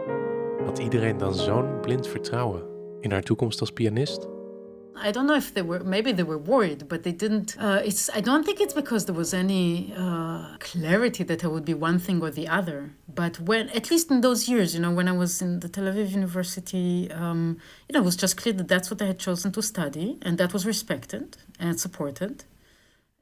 Had 0.65 0.79
iedereen 0.79 1.19
dan 1.19 1.35
zo'n 1.35 1.81
blind 1.81 2.07
vertrouwen 2.07 2.63
in 3.01 3.11
haar 3.11 3.23
toekomst 3.23 3.61
als 3.61 3.71
pianist? 3.71 4.27
I 5.07 5.11
don't 5.13 5.27
know 5.27 5.37
if 5.37 5.53
they 5.53 5.65
were 5.65 5.85
maybe 5.85 6.15
they 6.15 6.25
were 6.25 6.43
worried, 6.43 6.89
but 6.89 7.03
they 7.03 7.17
didn't. 7.17 7.57
Uh, 7.61 7.81
it's 7.85 8.11
I 8.17 8.21
don't 8.21 8.45
think 8.45 8.59
it's 8.59 8.75
because 8.75 9.05
there 9.05 9.17
was 9.17 9.33
any 9.33 9.93
uh, 9.97 10.57
clarity 10.59 11.25
that 11.25 11.45
I 11.45 11.47
would 11.47 11.65
be 11.65 11.75
one 11.75 11.99
thing 11.99 12.23
or 12.23 12.31
the 12.31 12.49
other. 12.49 12.91
But 13.07 13.39
when 13.39 13.69
at 13.69 13.91
least 13.91 14.11
in 14.11 14.21
those 14.21 14.49
years, 14.49 14.75
you 14.75 14.81
know, 14.81 14.95
when 14.95 15.07
I 15.07 15.13
was 15.13 15.41
in 15.41 15.61
the 15.61 15.69
Tel 15.69 15.85
Aviv 15.85 16.11
University, 16.11 17.11
um, 17.13 17.59
you 17.89 17.93
know, 17.93 18.01
it 18.01 18.05
was 18.05 18.17
just 18.17 18.37
clear 18.37 18.55
that 18.55 18.67
that's 18.67 18.91
what 18.91 19.01
I 19.01 19.07
had 19.07 19.19
chosen 19.19 19.53
to 19.53 19.63
study, 19.63 20.19
and 20.23 20.37
that 20.39 20.53
was 20.53 20.65
respected 20.67 21.37
and 21.61 21.79
supported 21.79 22.45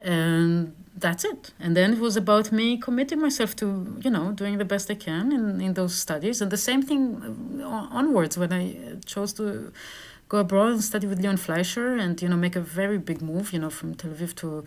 and 0.07 0.75
that's 0.97 1.25
it. 1.25 1.53
And 1.61 1.77
then 1.77 1.93
it 1.95 1.99
was 1.99 2.17
about 2.17 2.53
me 2.53 2.79
committing 2.79 3.21
myself 3.21 3.55
to 3.57 3.99
you 4.05 4.11
know 4.11 4.33
doing 4.33 4.57
the 4.59 4.65
best 4.65 4.91
i 4.91 4.95
can 4.95 5.33
in, 5.33 5.61
in 5.61 5.75
those 5.75 5.95
studies. 5.95 6.41
And 6.41 6.51
the 6.51 6.57
same 6.57 6.83
thing 6.83 7.61
uh, 7.63 7.99
onwards 8.01 8.39
when 8.39 8.53
i 8.53 8.65
chose 9.05 9.33
to 9.35 9.73
go 10.29 10.39
abroad 10.39 10.73
and 10.73 10.83
study 10.83 11.07
with 11.07 11.21
leon 11.21 11.37
fleischer 11.37 11.95
and 11.97 12.21
you 12.23 12.29
know 12.29 12.37
make 12.37 12.57
a 12.57 12.61
very 12.61 12.99
big 12.99 13.23
move 13.23 13.53
you 13.53 13.61
know 13.61 13.71
from 13.71 13.95
tel 13.95 14.11
aviv 14.11 14.35
to 14.35 14.65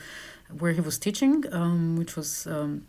where 0.58 0.72
he 0.72 0.82
was 0.82 0.98
teaching 0.98 1.44
um, 1.52 1.98
which 1.98 2.16
was 2.16 2.48
um, 2.48 2.86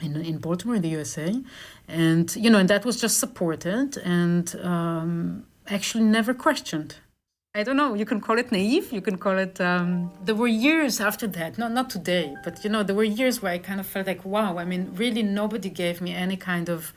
in, 0.00 0.16
in 0.16 0.38
baltimore 0.38 0.76
in 0.76 0.82
the 0.82 0.88
usa 0.88 1.42
and 1.86 2.34
you 2.36 2.48
know 2.48 2.58
and 2.58 2.70
that 2.70 2.84
was 2.84 2.98
just 2.98 3.18
supported 3.18 3.98
and 3.98 4.56
um, 4.62 5.44
actually 5.66 6.04
never 6.04 6.32
questioned 6.32 6.96
I 7.58 7.64
don't 7.64 7.76
know. 7.76 7.94
You 7.94 8.04
can 8.04 8.20
call 8.20 8.38
it 8.38 8.52
naive. 8.52 8.92
You 8.92 9.00
can 9.00 9.18
call 9.18 9.36
it. 9.36 9.60
Um, 9.60 10.12
there 10.24 10.36
were 10.36 10.46
years 10.46 11.00
after 11.00 11.26
that. 11.26 11.58
Not 11.58 11.72
not 11.72 11.90
today, 11.90 12.36
but 12.44 12.62
you 12.62 12.70
know, 12.70 12.84
there 12.84 12.94
were 12.94 13.10
years 13.20 13.42
where 13.42 13.52
I 13.52 13.58
kind 13.58 13.80
of 13.80 13.86
felt 13.86 14.06
like, 14.06 14.24
wow. 14.24 14.58
I 14.58 14.64
mean, 14.64 14.92
really, 14.94 15.24
nobody 15.24 15.68
gave 15.68 16.00
me 16.00 16.14
any 16.14 16.36
kind 16.36 16.68
of 16.68 16.92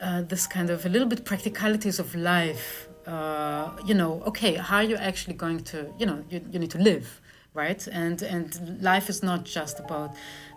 uh, 0.00 0.22
this 0.22 0.46
kind 0.46 0.70
of 0.70 0.86
a 0.86 0.88
little 0.88 1.08
bit 1.08 1.24
practicalities 1.24 1.98
of 1.98 2.14
life. 2.14 2.86
Uh, 3.04 3.70
you 3.84 3.94
know, 3.94 4.22
okay, 4.28 4.54
how 4.54 4.76
are 4.76 4.84
you 4.84 4.94
actually 4.94 5.34
going 5.34 5.64
to? 5.72 5.92
You 5.98 6.06
know, 6.06 6.24
you, 6.30 6.40
you 6.52 6.60
need 6.60 6.70
to 6.70 6.78
live 6.78 7.20
right? 7.54 7.88
And 7.88 8.22
and 8.22 8.78
life 8.80 9.08
is 9.08 9.22
not 9.22 9.44
just 9.44 9.80
about 9.80 10.10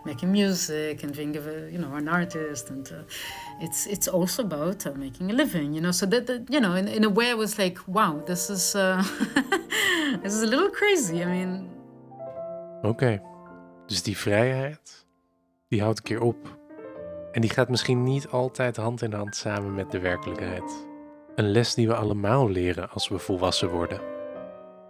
making 0.04 0.32
music 0.32 1.02
and 1.02 1.16
being 1.16 1.36
a, 1.36 1.70
you 1.70 1.78
know 1.78 1.94
an 1.94 2.08
artist, 2.08 2.70
and 2.70 2.86
uh, 2.92 3.02
it's 3.60 3.86
it's 3.86 4.08
also 4.08 4.42
about 4.42 4.86
uh, 4.86 4.92
making 4.96 5.30
a 5.30 5.34
living, 5.34 5.74
you 5.74 5.80
know. 5.80 5.92
So 5.92 6.06
that, 6.06 6.26
that 6.26 6.50
you 6.50 6.60
know, 6.60 6.74
in, 6.74 6.88
in 6.88 7.04
a 7.04 7.10
way, 7.10 7.30
I 7.30 7.34
was 7.34 7.58
like, 7.58 7.78
wow, 7.86 8.22
this 8.26 8.50
is 8.50 8.74
uh, 8.74 9.02
this 10.22 10.34
is 10.34 10.42
a 10.42 10.46
little 10.46 10.70
crazy. 10.70 11.22
I 11.22 11.26
mean. 11.26 11.70
Okay. 12.84 13.20
dus 13.86 14.02
die 14.02 14.16
vrijheid, 14.16 15.06
die 15.68 15.82
houdt 15.82 15.98
een 15.98 16.04
keer 16.04 16.22
op. 16.22 16.58
En 17.32 17.40
die 17.40 17.50
gaat 17.50 17.68
misschien 17.68 18.02
niet 18.02 18.28
altijd 18.28 18.76
hand 18.76 19.02
in 19.02 19.12
hand 19.12 19.36
samen 19.36 19.74
met 19.74 19.90
de 19.90 19.98
werkelijkheid. 19.98 20.86
Een 21.34 21.50
les 21.50 21.74
die 21.74 21.86
we 21.86 21.94
allemaal 21.94 22.50
leren 22.50 22.90
als 22.90 23.08
we 23.08 23.18
volwassen 23.18 23.70
worden. 23.70 24.13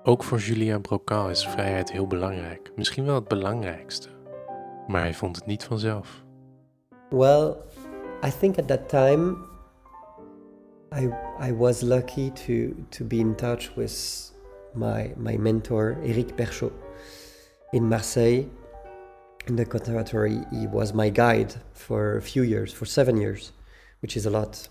Ook 0.07 0.25
voor 0.25 0.39
Julien 0.39 0.81
Brocal 0.81 1.31
is 1.31 1.49
vrijheid 1.49 1.93
heel 1.93 2.07
belangrijk, 2.07 2.73
misschien 2.77 3.05
wel 3.05 3.15
het 3.15 3.29
belangrijkste. 3.29 4.09
Maar 4.87 5.01
hij 5.01 5.15
vond 5.15 5.37
het 5.37 5.47
niet 5.47 5.65
vanzelf. 5.65 6.25
Well, 7.11 7.55
I 8.25 8.31
think 8.39 8.59
at 8.59 8.67
that 8.67 8.89
time 8.89 9.37
I 10.97 11.11
I 11.49 11.55
was 11.55 11.81
lucky 11.81 12.31
to 12.31 12.75
to 12.89 13.05
be 13.05 13.17
in 13.17 13.35
touch 13.35 13.75
with 13.75 14.33
my 14.75 15.15
my 15.17 15.37
mentor 15.37 15.97
Eric 16.03 16.35
Perchot 16.35 16.73
in 17.71 17.89
Marseille 17.89 18.47
in 19.47 19.57
the 19.57 19.67
conservatory. 19.67 20.45
He 20.51 20.69
was 20.71 20.93
my 20.93 21.11
guide 21.11 21.55
for 21.73 22.17
a 22.17 22.23
few 22.23 22.43
years, 22.43 22.73
for 22.73 22.87
seven 22.87 23.17
years, 23.17 23.53
which 24.01 24.17
is 24.17 24.27
a 24.27 24.31
lot. 24.31 24.69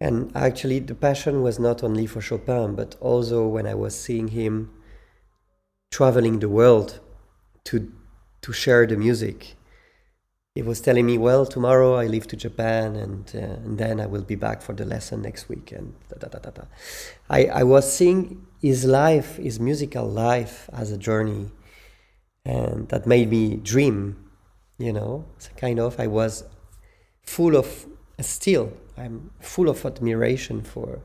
And 0.00 0.30
actually, 0.34 0.78
the 0.78 0.94
passion 0.94 1.42
was 1.42 1.58
not 1.58 1.82
only 1.82 2.06
for 2.06 2.20
Chopin, 2.20 2.76
but 2.76 2.94
also 3.00 3.46
when 3.48 3.66
I 3.66 3.74
was 3.74 3.98
seeing 3.98 4.28
him 4.28 4.70
traveling 5.90 6.38
the 6.38 6.48
world 6.48 7.00
to 7.64 7.92
to 8.42 8.52
share 8.52 8.86
the 8.86 8.96
music. 8.96 9.56
He 10.54 10.62
was 10.62 10.80
telling 10.80 11.06
me, 11.06 11.18
"Well, 11.18 11.46
tomorrow 11.46 11.94
I 11.94 12.06
leave 12.06 12.26
to 12.28 12.36
Japan, 12.36 12.94
and 12.94 13.30
uh, 13.34 13.64
and 13.64 13.78
then 13.78 14.00
I 14.00 14.06
will 14.06 14.22
be 14.22 14.36
back 14.36 14.62
for 14.62 14.72
the 14.72 14.84
lesson 14.84 15.22
next 15.22 15.48
week." 15.48 15.72
And 15.72 15.94
da, 16.08 16.28
da, 16.28 16.38
da, 16.38 16.62
I 17.28 17.46
I 17.46 17.62
was 17.64 17.92
seeing 17.92 18.46
his 18.60 18.84
life, 18.84 19.36
his 19.36 19.58
musical 19.58 20.06
life, 20.06 20.70
as 20.72 20.92
a 20.92 20.98
journey, 20.98 21.50
and 22.44 22.88
that 22.88 23.06
made 23.06 23.30
me 23.30 23.56
dream. 23.56 24.16
You 24.78 24.92
know, 24.92 25.24
kind 25.56 25.80
of 25.80 25.98
I 25.98 26.06
was 26.06 26.44
full 27.22 27.56
of 27.56 27.86
a 28.16 28.22
still 28.22 28.72
I'm 28.98 29.30
full 29.40 29.68
of 29.68 29.84
admiration 29.86 30.62
for 30.62 31.00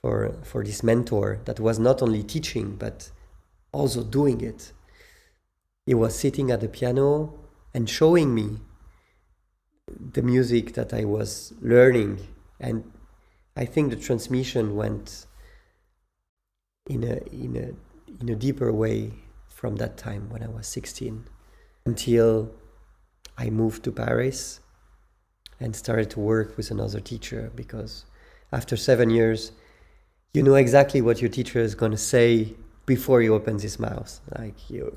for 0.00 0.36
for 0.42 0.62
this 0.62 0.82
mentor 0.82 1.40
that 1.46 1.58
was 1.58 1.78
not 1.78 2.02
only 2.02 2.22
teaching 2.22 2.76
but 2.76 3.10
also 3.72 4.02
doing 4.02 4.40
it. 4.40 4.72
He 5.86 5.94
was 5.94 6.18
sitting 6.18 6.50
at 6.50 6.60
the 6.60 6.68
piano 6.68 7.38
and 7.72 7.88
showing 7.88 8.34
me 8.34 8.58
the 9.88 10.22
music 10.22 10.74
that 10.74 10.92
I 10.92 11.04
was 11.04 11.52
learning 11.60 12.18
and 12.60 12.92
I 13.56 13.64
think 13.64 13.90
the 13.90 13.96
transmission 13.96 14.76
went 14.76 15.26
in 16.88 17.02
a 17.04 17.16
in 17.32 17.56
a 17.56 18.20
in 18.20 18.28
a 18.28 18.36
deeper 18.36 18.72
way 18.72 19.12
from 19.46 19.76
that 19.76 19.96
time 19.96 20.28
when 20.28 20.42
I 20.42 20.48
was 20.48 20.66
16 20.66 21.24
until 21.86 22.50
I 23.38 23.50
moved 23.50 23.84
to 23.84 23.92
Paris 23.92 24.60
and 25.60 25.74
started 25.74 26.10
to 26.10 26.20
work 26.20 26.56
with 26.56 26.70
another 26.70 27.00
teacher 27.00 27.50
because 27.54 28.04
after 28.52 28.76
seven 28.76 29.10
years, 29.10 29.52
you 30.34 30.42
know 30.42 30.54
exactly 30.54 31.00
what 31.00 31.20
your 31.20 31.30
teacher 31.30 31.60
is 31.60 31.74
going 31.74 31.92
to 31.92 31.98
say 31.98 32.54
before 32.84 33.20
he 33.20 33.28
opens 33.28 33.62
his 33.62 33.78
mouth. 33.78 34.20
Like 34.38 34.70
you, 34.70 34.96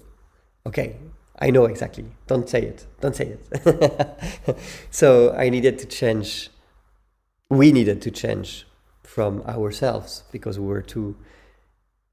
okay, 0.66 0.98
I 1.40 1.50
know 1.50 1.66
exactly. 1.66 2.06
Don't 2.28 2.50
say 2.50 2.62
it. 2.64 2.86
Don't 3.00 3.16
say 3.16 3.38
it. 3.38 4.58
so 4.92 5.34
I 5.34 5.50
needed 5.50 5.80
to 5.80 5.86
change. 5.86 6.50
We 7.50 7.72
needed 7.72 8.02
to 8.04 8.12
change 8.12 8.68
from 9.04 9.42
ourselves 9.44 10.24
because 10.32 10.60
we 10.60 10.68
were 10.68 10.82
too 10.82 11.16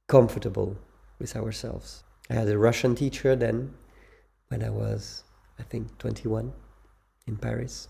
comfortable 0.07 0.79
with 1.19 1.37
ourselves. 1.37 2.05
I 2.31 2.35
had 2.35 2.49
a 2.49 2.59
Russian 2.59 2.95
teacher 2.95 3.37
then 3.37 3.75
when 4.49 4.63
I 4.63 4.71
was, 4.71 5.25
I 5.59 5.63
think, 5.63 5.99
21 5.99 6.53
in 7.27 7.37
Paris. 7.37 7.89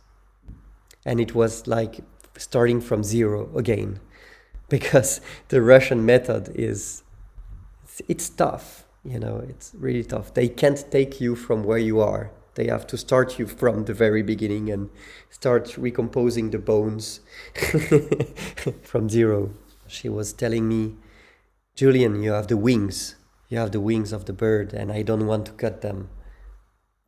And 1.06 1.20
it 1.20 1.34
was 1.34 1.66
like 1.66 2.00
starting 2.36 2.82
from 2.82 3.02
zero 3.02 3.48
again 3.56 4.00
because 4.68 5.22
the 5.48 5.62
Russian 5.62 6.04
method 6.04 6.52
is 6.54 7.02
it's, 7.84 8.02
it's 8.08 8.28
tough, 8.28 8.84
you 9.04 9.18
know, 9.18 9.42
it's 9.48 9.72
really 9.78 10.04
tough. 10.04 10.34
They 10.34 10.48
can't 10.48 10.84
take 10.90 11.20
you 11.20 11.34
from 11.36 11.62
where 11.64 11.78
you 11.78 12.00
are. 12.00 12.30
They 12.56 12.66
have 12.66 12.86
to 12.88 12.96
start 12.96 13.38
you 13.38 13.46
from 13.46 13.84
the 13.84 13.94
very 13.94 14.22
beginning 14.22 14.70
and 14.70 14.90
start 15.30 15.76
recomposing 15.76 16.50
the 16.50 16.58
bones 16.58 17.20
from 18.82 19.08
zero. 19.08 19.52
She 19.86 20.08
was 20.08 20.32
telling 20.32 20.66
me, 20.66 20.96
Julian, 21.74 22.22
you 22.22 22.32
have 22.32 22.48
the 22.48 22.56
wings. 22.56 23.16
You 23.48 23.58
have 23.58 23.72
the 23.72 23.80
wings 23.80 24.12
of 24.12 24.24
the 24.24 24.32
bird, 24.32 24.72
and 24.72 24.90
I 24.90 25.02
don't 25.02 25.26
want 25.26 25.46
to 25.46 25.52
cut 25.52 25.82
them. 25.82 26.08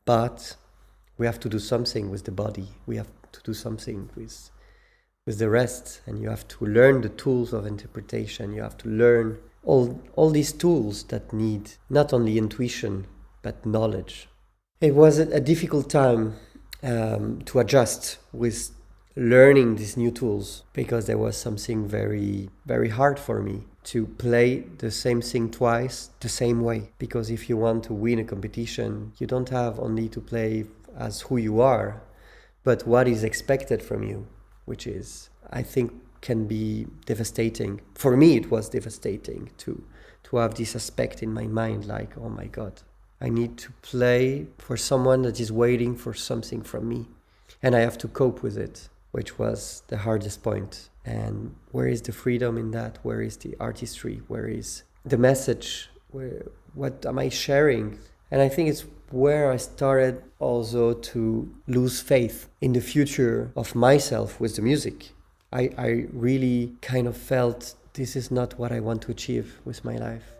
But 0.05 0.55
we 1.17 1.25
have 1.25 1.39
to 1.41 1.49
do 1.49 1.59
something 1.59 2.09
with 2.11 2.25
the 2.25 2.31
body. 2.31 2.69
We 2.85 2.97
have 2.97 3.09
to 3.33 3.41
do 3.43 3.53
something 3.53 4.09
with 4.15 4.51
with 5.25 5.37
the 5.37 5.49
rest. 5.49 6.01
And 6.05 6.19
you 6.21 6.29
have 6.29 6.47
to 6.47 6.65
learn 6.65 7.01
the 7.01 7.09
tools 7.09 7.53
of 7.53 7.65
interpretation. 7.65 8.53
You 8.53 8.61
have 8.63 8.77
to 8.79 8.89
learn 8.89 9.37
all 9.63 10.01
all 10.15 10.29
these 10.29 10.51
tools 10.51 11.03
that 11.03 11.33
need 11.33 11.71
not 11.89 12.13
only 12.13 12.37
intuition 12.37 13.05
but 13.41 13.65
knowledge. 13.65 14.27
It 14.81 14.95
was 14.95 15.19
a, 15.19 15.39
difficult 15.39 15.89
time 15.89 16.35
um, 16.83 17.41
to 17.45 17.59
adjust 17.59 18.17
with 18.31 18.71
learning 19.15 19.75
these 19.75 19.97
new 19.97 20.11
tools 20.11 20.63
because 20.73 21.05
there 21.05 21.17
was 21.17 21.35
something 21.35 21.87
very 21.87 22.49
very 22.65 22.89
hard 22.89 23.19
for 23.19 23.41
me 23.41 23.65
to 23.83 24.05
play 24.05 24.61
the 24.77 24.91
same 24.91 25.21
thing 25.21 25.49
twice 25.51 26.09
the 26.21 26.29
same 26.29 26.61
way. 26.61 26.91
Because 26.97 27.29
if 27.29 27.49
you 27.49 27.57
want 27.57 27.83
to 27.85 27.93
win 27.93 28.19
a 28.19 28.23
competition 28.23 29.11
you 29.19 29.27
don't 29.27 29.49
have 29.49 29.79
only 29.79 30.07
to 30.09 30.21
play 30.21 30.65
as 30.97 31.21
who 31.21 31.37
you 31.37 31.59
are 31.61 32.01
but 32.69 32.79
what 32.93 33.07
is 33.07 33.21
expected 33.23 33.79
from 33.89 34.01
you 34.03 34.19
which 34.69 34.85
is 34.85 35.29
I 35.59 35.63
think 35.63 35.91
can 36.21 36.45
be 36.45 36.85
devastating. 37.05 37.81
For 37.95 38.15
me, 38.15 38.37
it 38.37 38.51
was 38.51 38.69
devastating 38.69 39.49
to 39.63 39.83
to 40.25 40.37
have 40.37 40.53
this 40.53 40.75
aspect 40.75 41.23
in 41.23 41.33
my 41.33 41.47
mind, 41.47 41.85
like, 41.85 42.11
oh 42.17 42.29
my 42.29 42.47
God, 42.59 42.75
I 43.25 43.29
need 43.29 43.57
to 43.65 43.69
play 43.81 44.47
for 44.57 44.77
someone 44.77 45.21
that 45.23 45.39
is 45.39 45.51
waiting 45.51 45.95
for 45.95 46.13
something 46.13 46.61
from 46.61 46.83
me, 46.93 47.07
and 47.63 47.75
I 47.75 47.79
have 47.79 47.97
to 47.99 48.07
cope 48.07 48.43
with 48.43 48.57
it, 48.57 48.89
which 49.11 49.39
was 49.39 49.81
the 49.87 49.97
hardest 49.97 50.43
point. 50.43 50.89
And 51.05 51.55
where 51.71 51.87
is 51.87 52.01
the 52.01 52.11
freedom 52.11 52.57
in 52.57 52.71
that? 52.71 52.99
Where 53.01 53.21
is 53.29 53.37
the 53.37 53.55
artistry? 53.59 54.21
Where 54.27 54.47
is 54.59 54.83
the 55.03 55.17
message? 55.17 55.89
Where 56.11 56.43
what 56.75 57.05
am 57.05 57.17
I 57.17 57.29
sharing? 57.29 57.97
And 58.31 58.39
I 58.41 58.49
think 58.49 58.69
it's 58.69 58.85
where 59.11 59.53
I 59.53 59.57
started 59.57 60.21
also 60.39 60.93
to 60.93 61.47
lose 61.65 62.01
faith 62.01 62.47
in 62.59 62.73
the 62.73 62.81
future 62.81 63.51
of 63.55 63.75
myself 63.75 64.39
with 64.39 64.55
the 64.55 64.61
music. 64.61 65.11
I, 65.51 65.69
I 65.77 66.07
really 66.13 66.75
kind 66.81 67.07
of 67.07 67.17
felt 67.17 67.75
this 67.93 68.15
is 68.15 68.29
not 68.29 68.57
what 68.57 68.71
I 68.71 68.79
want 68.79 69.01
to 69.01 69.11
achieve 69.11 69.59
with 69.63 69.83
my 69.83 69.97
life. 69.97 70.37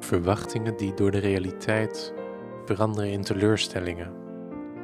Verwachtingen 0.00 0.76
die 0.76 0.94
door 0.94 1.10
de 1.10 1.18
realiteit 1.18 2.12
veranderen 2.64 3.10
in 3.10 3.22
teleurstellingen. 3.22 4.12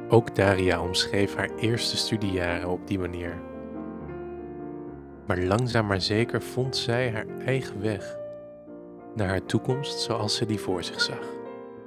Ook 0.09 0.35
Daria 0.35 0.81
omschreef 0.81 1.35
haar 1.35 1.49
eerste 1.59 1.97
studiejaren 1.97 2.69
op 2.69 2.87
die 2.87 2.99
manier. 2.99 3.41
Maar 5.27 5.37
langzaam 5.37 5.85
maar 5.85 6.01
zeker 6.01 6.41
vond 6.41 6.75
zij 6.75 7.11
haar 7.11 7.27
eigen 7.45 7.81
weg 7.81 8.17
naar 9.15 9.27
haar 9.27 9.45
toekomst 9.45 9.99
zoals 9.99 10.35
ze 10.35 10.45
die 10.45 10.59
voor 10.59 10.83
zich 10.83 11.01
zag 11.01 11.34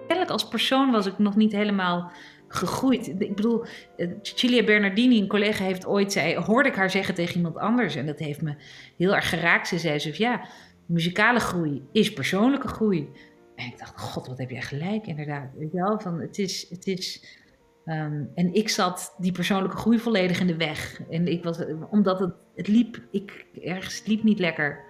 kennelijk 0.08 0.30
als 0.30 0.48
persoon 0.48 0.90
was 0.90 1.06
ik 1.06 1.18
nog 1.18 1.36
niet 1.36 1.52
helemaal 1.52 2.10
gegroeid. 2.48 3.08
Ik 3.18 3.36
bedoel, 3.36 3.64
eh, 3.96 4.08
Cilia 4.22 4.64
Bernardini, 4.64 5.20
een 5.20 5.28
collega, 5.28 5.64
heeft 5.64 5.86
ooit 5.86 6.12
zei, 6.12 6.36
hoorde 6.36 6.68
ik 6.68 6.74
haar 6.74 6.90
zeggen 6.90 7.14
tegen 7.14 7.36
iemand 7.36 7.56
anders. 7.56 7.94
En 7.94 8.06
dat 8.06 8.18
heeft 8.18 8.42
me 8.42 8.54
heel 8.96 9.14
erg 9.14 9.28
geraakt. 9.28 9.68
Ze 9.68 9.78
zei 9.78 9.98
zo, 9.98 10.10
ja, 10.12 10.48
muzikale 10.86 11.40
groei 11.40 11.82
is 11.92 12.12
persoonlijke 12.12 12.68
groei. 12.68 13.08
En 13.54 13.66
ik 13.66 13.78
dacht, 13.78 14.00
god, 14.00 14.26
wat 14.26 14.38
heb 14.38 14.50
jij 14.50 14.62
gelijk, 14.62 15.06
inderdaad. 15.06 15.50
Weet 15.58 15.72
je 15.72 15.78
wel, 15.78 16.00
van 16.00 16.20
het 16.20 16.38
is, 16.38 16.66
het 16.70 16.86
is 16.86 17.36
ehm, 17.84 18.22
en 18.34 18.54
ik 18.54 18.68
zat 18.68 19.14
die 19.18 19.32
persoonlijke 19.32 19.76
groei 19.76 19.98
volledig 19.98 20.40
in 20.40 20.46
de 20.46 20.56
weg. 20.56 21.00
En 21.10 21.26
ik 21.26 21.44
was, 21.44 21.58
omdat 21.90 22.20
het, 22.20 22.34
het 22.54 22.68
liep, 22.68 23.00
ik, 23.10 23.46
ergens, 23.62 24.02
liep 24.06 24.22
niet 24.22 24.38
lekker. 24.38 24.84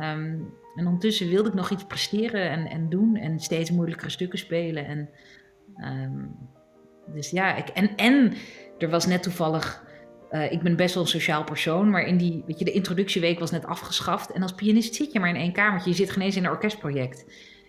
Um, 0.00 0.54
en 0.76 0.84
ondertussen 0.84 1.28
wilde 1.28 1.48
ik 1.48 1.54
nog 1.54 1.70
iets 1.70 1.84
presteren 1.84 2.50
en, 2.50 2.66
en 2.66 2.88
doen 2.88 3.16
en 3.16 3.40
steeds 3.40 3.70
moeilijkere 3.70 4.10
stukken 4.10 4.38
spelen. 4.38 4.86
En, 4.86 5.08
um, 5.76 6.36
dus 7.14 7.30
ja, 7.30 7.56
ik, 7.56 7.68
en, 7.68 7.96
en 7.96 8.32
er 8.78 8.90
was 8.90 9.06
net 9.06 9.22
toevallig. 9.22 9.84
Uh, 10.30 10.52
ik 10.52 10.62
ben 10.62 10.76
best 10.76 10.94
wel 10.94 11.02
een 11.02 11.08
sociaal 11.08 11.44
persoon, 11.44 11.90
maar 11.90 12.02
in 12.02 12.16
die, 12.16 12.42
weet 12.46 12.58
je, 12.58 12.64
de 12.64 12.72
introductieweek 12.72 13.38
was 13.38 13.50
net 13.50 13.66
afgeschaft. 13.66 14.32
En 14.32 14.42
als 14.42 14.54
pianist 14.54 14.94
zit 14.94 15.12
je 15.12 15.20
maar 15.20 15.28
in 15.28 15.36
één 15.36 15.52
kamertje. 15.52 15.90
Je 15.90 15.96
zit 15.96 16.10
geen 16.10 16.22
eens 16.22 16.36
in 16.36 16.44
een 16.44 16.50
orkestproject. 16.50 17.24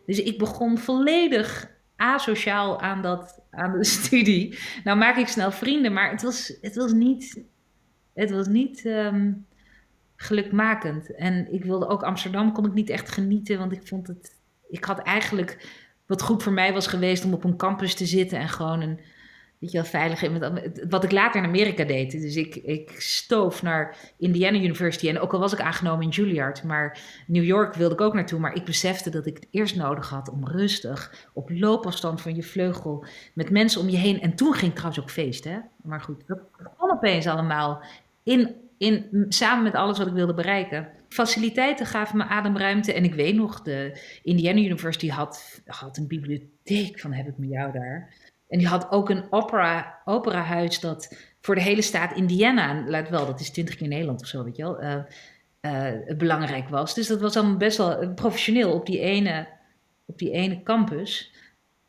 Dus 0.05 0.21
ik 0.21 0.37
begon 0.37 0.77
volledig 0.77 1.71
asociaal 1.95 2.81
aan, 2.81 3.01
dat, 3.01 3.43
aan 3.51 3.77
de 3.77 3.83
studie. 3.97 4.57
Nou 4.83 4.97
maak 4.97 5.17
ik 5.17 5.27
snel 5.27 5.51
vrienden, 5.51 5.93
maar 5.93 6.11
het 6.11 6.21
was, 6.21 6.57
het 6.61 6.75
was 6.75 6.91
niet. 6.91 7.43
Het 8.13 8.31
was 8.31 8.47
niet. 8.47 8.85
Um, 8.85 9.46
gelukmakend. 10.17 11.15
En 11.15 11.53
ik 11.53 11.63
wilde 11.63 11.87
ook 11.87 12.03
Amsterdam, 12.03 12.51
kon 12.51 12.65
ik 12.65 12.73
niet 12.73 12.89
echt 12.89 13.09
genieten, 13.09 13.57
want 13.57 13.71
ik 13.71 13.87
vond 13.87 14.07
het. 14.07 14.35
Ik 14.69 14.83
had 14.83 14.99
eigenlijk. 14.99 15.85
Wat 16.05 16.21
goed 16.21 16.43
voor 16.43 16.53
mij 16.53 16.73
was 16.73 16.87
geweest 16.87 17.25
om 17.25 17.33
op 17.33 17.43
een 17.43 17.57
campus 17.57 17.95
te 17.95 18.05
zitten 18.05 18.39
en 18.39 18.49
gewoon 18.49 18.81
een. 18.81 18.99
Weet 19.57 19.71
je 19.71 19.77
wel, 19.77 19.87
veilig. 19.87 20.23
Wat 20.89 21.03
ik 21.03 21.11
later 21.11 21.41
in 21.41 21.47
Amerika 21.47 21.83
deed. 21.83 22.11
Dus 22.11 22.35
ik, 22.35 22.55
ik 22.55 22.95
stoof 22.97 23.61
naar 23.61 23.97
Indiana 24.17 24.57
University. 24.57 25.09
En 25.09 25.19
ook 25.19 25.33
al 25.33 25.39
was 25.39 25.53
ik 25.53 25.59
aangenomen 25.59 26.03
in 26.03 26.09
Juilliard. 26.09 26.63
Maar 26.63 26.99
New 27.27 27.43
York 27.43 27.73
wilde 27.73 27.93
ik 27.93 28.01
ook 28.01 28.13
naartoe. 28.13 28.39
Maar 28.39 28.55
ik 28.55 28.65
besefte 28.65 29.09
dat 29.09 29.25
ik 29.25 29.35
het 29.35 29.47
eerst 29.51 29.75
nodig 29.75 30.09
had 30.09 30.29
om 30.29 30.47
rustig. 30.47 31.27
Op 31.33 31.49
loopafstand 31.49 32.21
van 32.21 32.35
je 32.35 32.43
vleugel. 32.43 33.05
Met 33.33 33.49
mensen 33.49 33.81
om 33.81 33.89
je 33.89 33.97
heen. 33.97 34.21
En 34.21 34.35
toen 34.35 34.53
ging 34.53 34.71
trouwens 34.71 34.99
ook 34.99 35.11
feest. 35.11 35.43
Hè? 35.43 35.57
Maar 35.83 36.01
goed, 36.01 36.27
dat 36.27 36.39
kwam 36.51 36.91
opeens 36.91 37.27
allemaal 37.27 37.83
in 38.23 38.55
samen 39.29 39.63
met 39.63 39.73
alles 39.73 39.97
wat 39.97 40.07
ik 40.07 40.13
wilde 40.13 40.33
bereiken. 40.33 40.87
Faciliteiten 41.09 41.85
gaven 41.85 42.17
me 42.17 42.23
ademruimte. 42.23 42.93
En 42.93 43.03
ik 43.03 43.13
weet 43.13 43.35
nog, 43.35 43.61
de 43.61 44.01
Indiana 44.23 44.59
University 44.59 45.09
had, 45.09 45.61
had 45.65 45.97
een 45.97 46.07
bibliotheek 46.07 46.99
van 46.99 47.13
heb 47.13 47.27
ik 47.27 47.37
met 47.37 47.49
jou 47.49 47.71
daar. 47.71 48.15
En 48.47 48.57
die 48.57 48.67
had 48.67 48.91
ook 48.91 49.09
een 49.09 49.25
opera, 49.29 50.01
operahuis 50.05 50.79
dat 50.79 51.17
voor 51.41 51.55
de 51.55 51.61
hele 51.61 51.81
staat 51.81 52.15
Indiana, 52.15 52.83
laat 52.87 53.09
wel, 53.09 53.25
dat 53.25 53.39
is 53.39 53.49
20 53.49 53.75
keer 53.75 53.87
Nederland 53.87 54.21
of 54.21 54.27
zo, 54.27 54.43
weet 54.43 54.55
je 54.55 54.63
wel, 54.63 54.83
uh, 54.83 55.03
uh, 55.61 56.17
belangrijk 56.17 56.69
was. 56.69 56.93
Dus 56.93 57.07
dat 57.07 57.21
was 57.21 57.37
allemaal 57.37 57.57
best 57.57 57.77
wel 57.77 58.01
eh, 58.01 58.13
professioneel 58.13 58.73
op 58.73 58.85
die 58.85 58.99
ene, 58.99 59.47
op 60.05 60.17
die 60.19 60.31
ene 60.31 60.63
campus. 60.63 61.33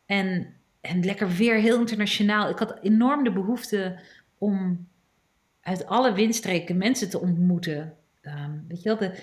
En, 0.07 0.55
en 0.81 1.05
lekker 1.05 1.29
weer, 1.29 1.55
heel 1.55 1.79
internationaal. 1.79 2.49
Ik 2.49 2.59
had 2.59 2.79
enorm 2.83 3.25
de 3.25 3.33
behoefte 3.33 4.01
om 4.39 4.89
uit 5.69 5.87
alle 5.87 6.13
windstreken 6.13 6.77
mensen 6.77 7.11
te 7.11 7.21
ontmoeten. 7.21 7.95
Ehm, 8.23 8.51
weet 8.69 8.83
je 8.83 8.89
wel, 8.89 8.99
de, 8.99 9.15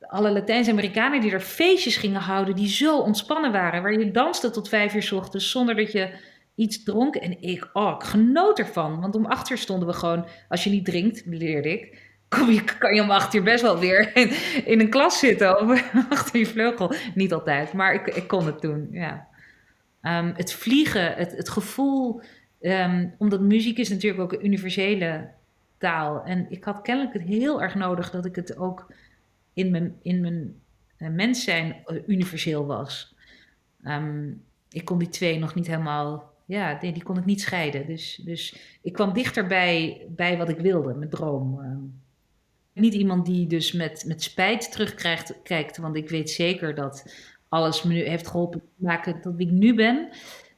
alle 0.00 0.30
Latijns-Amerikanen 0.30 1.20
die 1.20 1.32
er 1.32 1.40
feestjes 1.40 1.96
gingen 1.96 2.20
houden, 2.20 2.54
die 2.54 2.68
zo 2.68 2.98
ontspannen 2.98 3.52
waren, 3.52 3.82
waar 3.82 3.98
je 3.98 4.10
danste 4.10 4.50
tot 4.50 4.68
vijf 4.68 4.94
uur 4.94 5.02
s 5.02 5.12
ochtends 5.12 5.50
zonder 5.50 5.76
dat 5.76 5.92
je 5.92 6.10
iets 6.54 6.82
dronk. 6.82 7.14
En 7.14 7.42
ik, 7.42 7.70
oh, 7.72 7.94
ik 8.00 8.06
genoot 8.06 8.58
ervan. 8.58 9.00
Want 9.00 9.14
om 9.14 9.26
acht 9.26 9.50
uur 9.50 9.58
stonden 9.58 9.88
we 9.88 9.94
gewoon, 9.94 10.26
als 10.48 10.64
je 10.64 10.70
niet 10.70 10.84
drinkt, 10.84 11.22
leerde 11.26 11.72
ik, 11.72 11.98
kom 12.28 12.50
je, 12.50 12.64
kan 12.78 12.94
je 12.94 13.02
om 13.02 13.10
acht 13.10 13.34
uur 13.34 13.42
best 13.42 13.62
wel 13.62 13.78
weer 13.78 14.16
in, 14.72 14.80
een 14.80 14.90
klas 14.90 15.18
zitten 15.18 15.60
of 15.60 15.92
achter 16.08 16.38
je 16.38 16.46
vleugel. 16.46 16.92
Niet 17.14 17.32
altijd, 17.32 17.72
maar 17.72 17.94
ik, 17.94 18.06
ik 18.06 18.28
kon 18.28 18.46
het 18.46 18.60
doen, 18.60 18.88
ja. 18.90 19.26
Um, 20.02 20.32
het 20.36 20.52
vliegen, 20.52 21.14
het, 21.14 21.36
het 21.36 21.48
gevoel, 21.48 22.20
um, 22.60 23.14
omdat 23.18 23.40
muziek 23.40 23.78
is 23.78 23.88
natuurlijk 23.88 24.22
ook 24.22 24.32
een 24.32 24.46
universele 24.46 25.28
taal. 25.78 26.24
En 26.24 26.46
ik 26.50 26.64
had 26.64 26.82
kennelijk 26.82 27.14
het 27.14 27.22
heel 27.22 27.62
erg 27.62 27.74
nodig 27.74 28.10
dat 28.10 28.24
ik 28.24 28.36
het 28.36 28.56
ook 28.56 28.92
in 29.52 29.70
mijn, 29.70 29.96
in 30.02 30.20
mijn 30.20 30.60
uh, 30.98 31.08
mens 31.08 31.44
zijn 31.44 31.76
uh, 31.86 32.02
universeel 32.06 32.66
was. 32.66 33.14
Um, 33.84 34.44
ik 34.68 34.84
kon 34.84 34.98
die 34.98 35.08
twee 35.08 35.38
nog 35.38 35.54
niet 35.54 35.66
helemaal, 35.66 36.32
ja, 36.44 36.74
die, 36.74 37.02
kon 37.02 37.18
ik 37.18 37.24
niet 37.24 37.40
scheiden. 37.40 37.86
Dus, 37.86 38.20
dus 38.24 38.56
ik 38.82 38.92
kwam 38.92 39.12
dichter 39.12 39.46
bij, 39.46 40.06
bij 40.08 40.36
wat 40.36 40.48
ik 40.48 40.58
wilde, 40.58 40.94
mijn 40.94 41.10
droom. 41.10 41.60
Uh. 41.60 41.76
Niet 42.72 42.94
iemand 42.94 43.26
die 43.26 43.46
dus 43.46 43.72
met, 43.72 44.04
met 44.06 44.22
spijt 44.22 44.72
terugkrijgt, 44.72 45.76
want 45.76 45.96
ik 45.96 46.08
weet 46.08 46.30
zeker 46.30 46.74
dat 46.74 47.14
alles 47.48 47.82
me 47.82 47.92
nu 47.92 48.02
heeft 48.02 48.26
geholpen 48.26 48.60
te 48.60 48.84
maken 48.84 49.20
tot 49.20 49.36
wie 49.36 49.46
ik 49.46 49.52
nu 49.52 49.74
ben. 49.74 50.08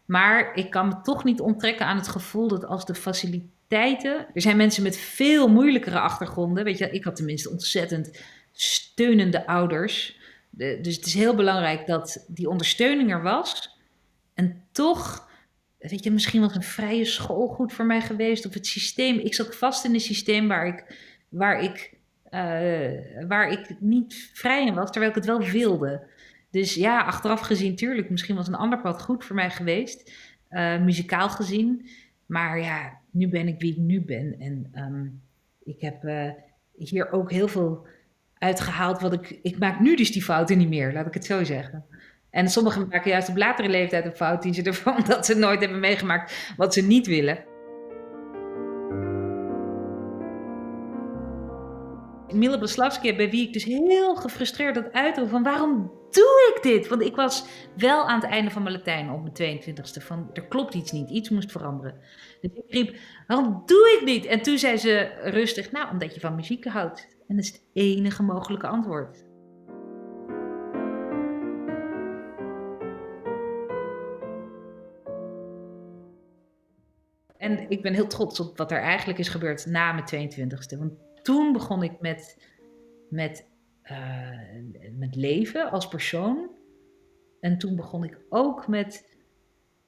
Maar 0.04 0.54
ik 0.54 0.70
kan 0.70 0.88
me 0.88 1.00
toch 1.00 1.24
niet 1.24 1.40
onttrekken 1.40 1.86
aan 1.86 1.96
het 1.96 2.08
gevoel 2.08 2.48
dat 2.48 2.64
als 2.64 2.86
de 2.86 2.94
faciliteiten. 2.94 3.54
Er 3.68 4.26
zijn 4.34 4.56
mensen 4.56 4.82
met 4.82 4.96
veel 4.96 5.48
moeilijkere 5.48 5.98
achtergronden. 5.98 6.64
Weet 6.64 6.78
je, 6.78 6.90
ik 6.90 7.04
had 7.04 7.16
tenminste 7.16 7.50
ontzettend 7.50 8.24
steunende 8.52 9.46
ouders. 9.46 10.18
dus 10.50 10.96
het 10.96 11.06
is 11.06 11.14
heel 11.14 11.34
belangrijk 11.34 11.86
dat 11.86 12.24
die 12.28 12.48
ondersteuning 12.48 13.10
er 13.10 13.22
was. 13.22 13.78
En 14.34 14.62
toch, 14.72 15.28
weet 15.78 16.04
je, 16.04 16.10
misschien 16.10 16.40
was 16.40 16.54
een 16.54 16.62
vrije 16.62 17.04
school 17.04 17.48
goed 17.48 17.72
voor 17.72 17.86
mij 17.86 18.00
geweest. 18.00 18.46
Of 18.46 18.54
het 18.54 18.66
systeem. 18.66 19.18
Ik 19.18 19.34
zat 19.34 19.56
vast 19.56 19.84
in 19.84 19.94
een 19.94 20.00
systeem 20.00 20.48
waar 20.48 20.66
ik, 20.66 20.96
waar 21.28 21.60
ik, 21.60 21.94
uh, 22.30 23.26
waar 23.28 23.50
ik 23.50 23.76
niet 23.80 24.30
vrij 24.34 24.66
in 24.66 24.74
was, 24.74 24.90
terwijl 24.90 25.10
ik 25.10 25.16
het 25.16 25.26
wel 25.26 25.40
wilde. 25.40 26.06
Dus 26.50 26.74
ja, 26.74 27.02
achteraf 27.02 27.40
gezien, 27.40 27.76
tuurlijk, 27.76 28.10
misschien 28.10 28.36
was 28.36 28.48
een 28.48 28.54
ander 28.54 28.80
pad 28.80 29.02
goed 29.02 29.24
voor 29.24 29.36
mij 29.36 29.50
geweest, 29.50 30.12
uh, 30.50 30.80
muzikaal 30.80 31.28
gezien. 31.28 31.88
Maar 32.26 32.60
ja, 32.60 33.00
nu 33.10 33.28
ben 33.28 33.48
ik 33.48 33.60
wie 33.60 33.72
ik 33.72 33.78
nu 33.78 34.04
ben. 34.04 34.36
En 34.38 34.70
um, 34.74 35.22
ik 35.62 35.80
heb 35.80 36.04
uh, 36.04 36.30
hier 36.76 37.12
ook 37.12 37.30
heel 37.30 37.48
veel 37.48 37.86
uitgehaald 38.38 39.00
wat 39.00 39.12
ik... 39.12 39.38
Ik 39.42 39.58
maak 39.58 39.80
nu 39.80 39.96
dus 39.96 40.12
die 40.12 40.22
fouten 40.22 40.58
niet 40.58 40.68
meer, 40.68 40.92
laat 40.92 41.06
ik 41.06 41.14
het 41.14 41.24
zo 41.24 41.44
zeggen. 41.44 41.84
En 42.30 42.48
sommigen 42.48 42.88
maken 42.88 43.10
juist 43.10 43.28
op 43.28 43.36
latere 43.36 43.68
leeftijd 43.68 44.04
een 44.04 44.16
fout 44.16 44.42
die 44.42 44.54
ze 44.54 44.62
ervan 44.62 45.04
dat 45.08 45.26
ze 45.26 45.34
nooit 45.34 45.60
hebben 45.60 45.80
meegemaakt 45.80 46.54
wat 46.56 46.74
ze 46.74 46.82
niet 46.82 47.06
willen. 47.06 47.44
Mille 52.36 52.58
Beslavski, 52.58 53.16
bij 53.16 53.30
wie 53.30 53.46
ik 53.46 53.52
dus 53.52 53.64
heel 53.64 54.16
gefrustreerd 54.16 54.76
had 54.76 54.92
uitroep 54.92 55.28
van 55.28 55.42
waarom 55.42 55.90
doe 56.10 56.52
ik 56.54 56.62
dit? 56.62 56.88
Want 56.88 57.02
ik 57.02 57.16
was 57.16 57.44
wel 57.76 58.08
aan 58.08 58.20
het 58.20 58.30
einde 58.30 58.50
van 58.50 58.62
mijn 58.62 58.74
Latijn 58.74 59.10
op 59.10 59.22
mijn 59.22 59.60
22e 59.60 60.02
van 60.02 60.30
er 60.32 60.46
klopt 60.46 60.74
iets 60.74 60.92
niet, 60.92 61.10
iets 61.10 61.28
moest 61.28 61.50
veranderen. 61.50 61.94
Dus 62.40 62.50
ik 62.54 62.64
riep, 62.68 62.96
waarom 63.26 63.62
doe 63.66 63.98
ik 63.98 64.04
niet? 64.04 64.24
En 64.24 64.42
toen 64.42 64.58
zei 64.58 64.76
ze 64.76 65.10
rustig, 65.22 65.72
nou 65.72 65.90
omdat 65.90 66.14
je 66.14 66.20
van 66.20 66.34
muziek 66.34 66.64
houdt. 66.64 67.16
En 67.28 67.36
dat 67.36 67.44
is 67.44 67.52
het 67.52 67.62
enige 67.72 68.22
mogelijke 68.22 68.66
antwoord. 68.66 69.24
En 77.36 77.70
ik 77.70 77.82
ben 77.82 77.94
heel 77.94 78.06
trots 78.06 78.40
op 78.40 78.56
wat 78.56 78.70
er 78.70 78.80
eigenlijk 78.80 79.18
is 79.18 79.28
gebeurd 79.28 79.66
na 79.66 79.92
mijn 79.92 80.30
22e. 80.30 80.78
Want 80.78 80.92
toen 81.26 81.52
begon 81.52 81.82
ik 81.82 82.00
met, 82.00 82.38
met, 83.08 83.46
uh, 83.84 84.38
met 84.98 85.16
leven 85.16 85.70
als 85.70 85.88
persoon. 85.88 86.50
En 87.40 87.58
toen 87.58 87.76
begon 87.76 88.04
ik 88.04 88.18
ook 88.28 88.68
met. 88.68 89.14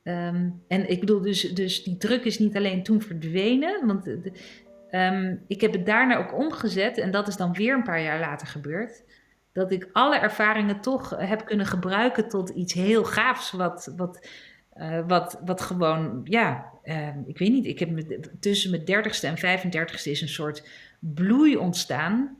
Um, 0.03 0.63
en 0.69 0.91
ik 0.91 1.01
bedoel, 1.01 1.21
dus, 1.21 1.41
dus 1.41 1.83
die 1.83 1.97
druk 1.97 2.25
is 2.25 2.39
niet 2.39 2.57
alleen 2.57 2.83
toen 2.83 3.03
verdwenen. 3.03 3.87
Want 3.87 4.05
de, 4.05 4.33
um, 4.91 5.45
ik 5.47 5.61
heb 5.61 5.73
het 5.73 5.87
daarna 5.87 6.17
ook 6.17 6.39
omgezet. 6.39 6.99
En 6.99 7.11
dat 7.11 7.29
is 7.29 7.37
dan 7.37 7.53
weer 7.53 7.75
een 7.75 7.83
paar 7.83 8.03
jaar 8.03 8.21
later 8.21 8.47
gebeurd. 8.47 9.05
Dat 9.53 9.73
ik 9.73 9.89
alle 9.93 10.19
ervaringen 10.19 10.81
toch 10.81 11.11
heb 11.17 11.45
kunnen 11.45 11.67
gebruiken 11.67 12.29
tot 12.29 12.49
iets 12.49 12.73
heel 12.73 13.05
gaafs. 13.05 13.51
Wat, 13.51 13.93
wat, 13.97 14.29
wat, 15.07 15.41
wat 15.45 15.61
gewoon, 15.61 16.21
ja, 16.25 16.73
uh, 16.85 17.17
ik 17.27 17.39
weet 17.39 17.53
niet. 17.53 17.67
Ik 17.67 17.79
heb 17.79 18.01
tussen 18.41 18.71
mijn 18.71 18.85
dertigste 18.85 19.27
en 19.27 19.61
35ste 19.69 20.11
is 20.11 20.21
een 20.21 20.29
soort 20.29 20.63
bloei 20.99 21.57
ontstaan, 21.57 22.37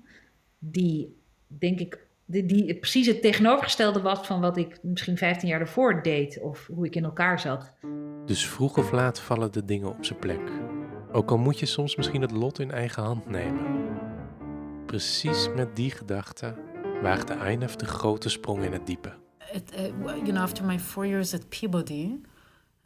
die 0.59 1.17
denk 1.47 1.81
ik, 1.81 2.07
die, 2.25 2.47
die 2.47 2.75
precies 2.75 3.07
het 3.07 3.23
tegenovergestelde 3.23 4.01
was 4.01 4.27
van 4.27 4.41
wat 4.41 4.57
ik 4.57 4.79
misschien 4.83 5.17
15 5.17 5.49
jaar 5.49 5.61
ervoor 5.61 6.03
deed 6.03 6.41
of 6.41 6.67
hoe 6.67 6.87
ik 6.87 6.95
in 6.95 7.05
elkaar 7.05 7.41
zat. 7.41 7.73
Dus 8.25 8.47
vroeg 8.47 8.79
of 8.79 8.93
laat 8.93 9.21
vallen 9.21 9.53
de 9.53 9.65
dingen 9.65 9.89
op 9.89 10.05
zijn 10.05 10.19
plek. 10.19 10.41
Ook 11.13 11.31
al 11.31 11.39
moet 11.39 11.59
je 11.59 11.67
soms 11.67 11.97
misschien 11.97 12.23
het 12.23 12.31
lot 12.31 12.59
in 12.59 12.71
eigen 12.71 13.03
hand 13.03 13.29
nemen. 13.29 13.87
Precies 14.87 15.49
met 15.55 15.77
die 15.77 15.91
gedachte 15.91 16.55
waagde 17.03 17.35
Einef 17.35 17.77
de 17.77 17.87
grote 17.87 18.29
sprong 18.29 18.65
in 18.65 18.73
het 18.73 18.87
diepe. 18.87 19.13
It, 19.53 19.73
uh, 19.73 19.87
you 20.05 20.23
know, 20.23 20.37
after 20.37 20.65
my 20.65 20.79
four 20.79 21.07
years 21.07 21.35
at 21.35 21.49
Peabody, 21.49 22.21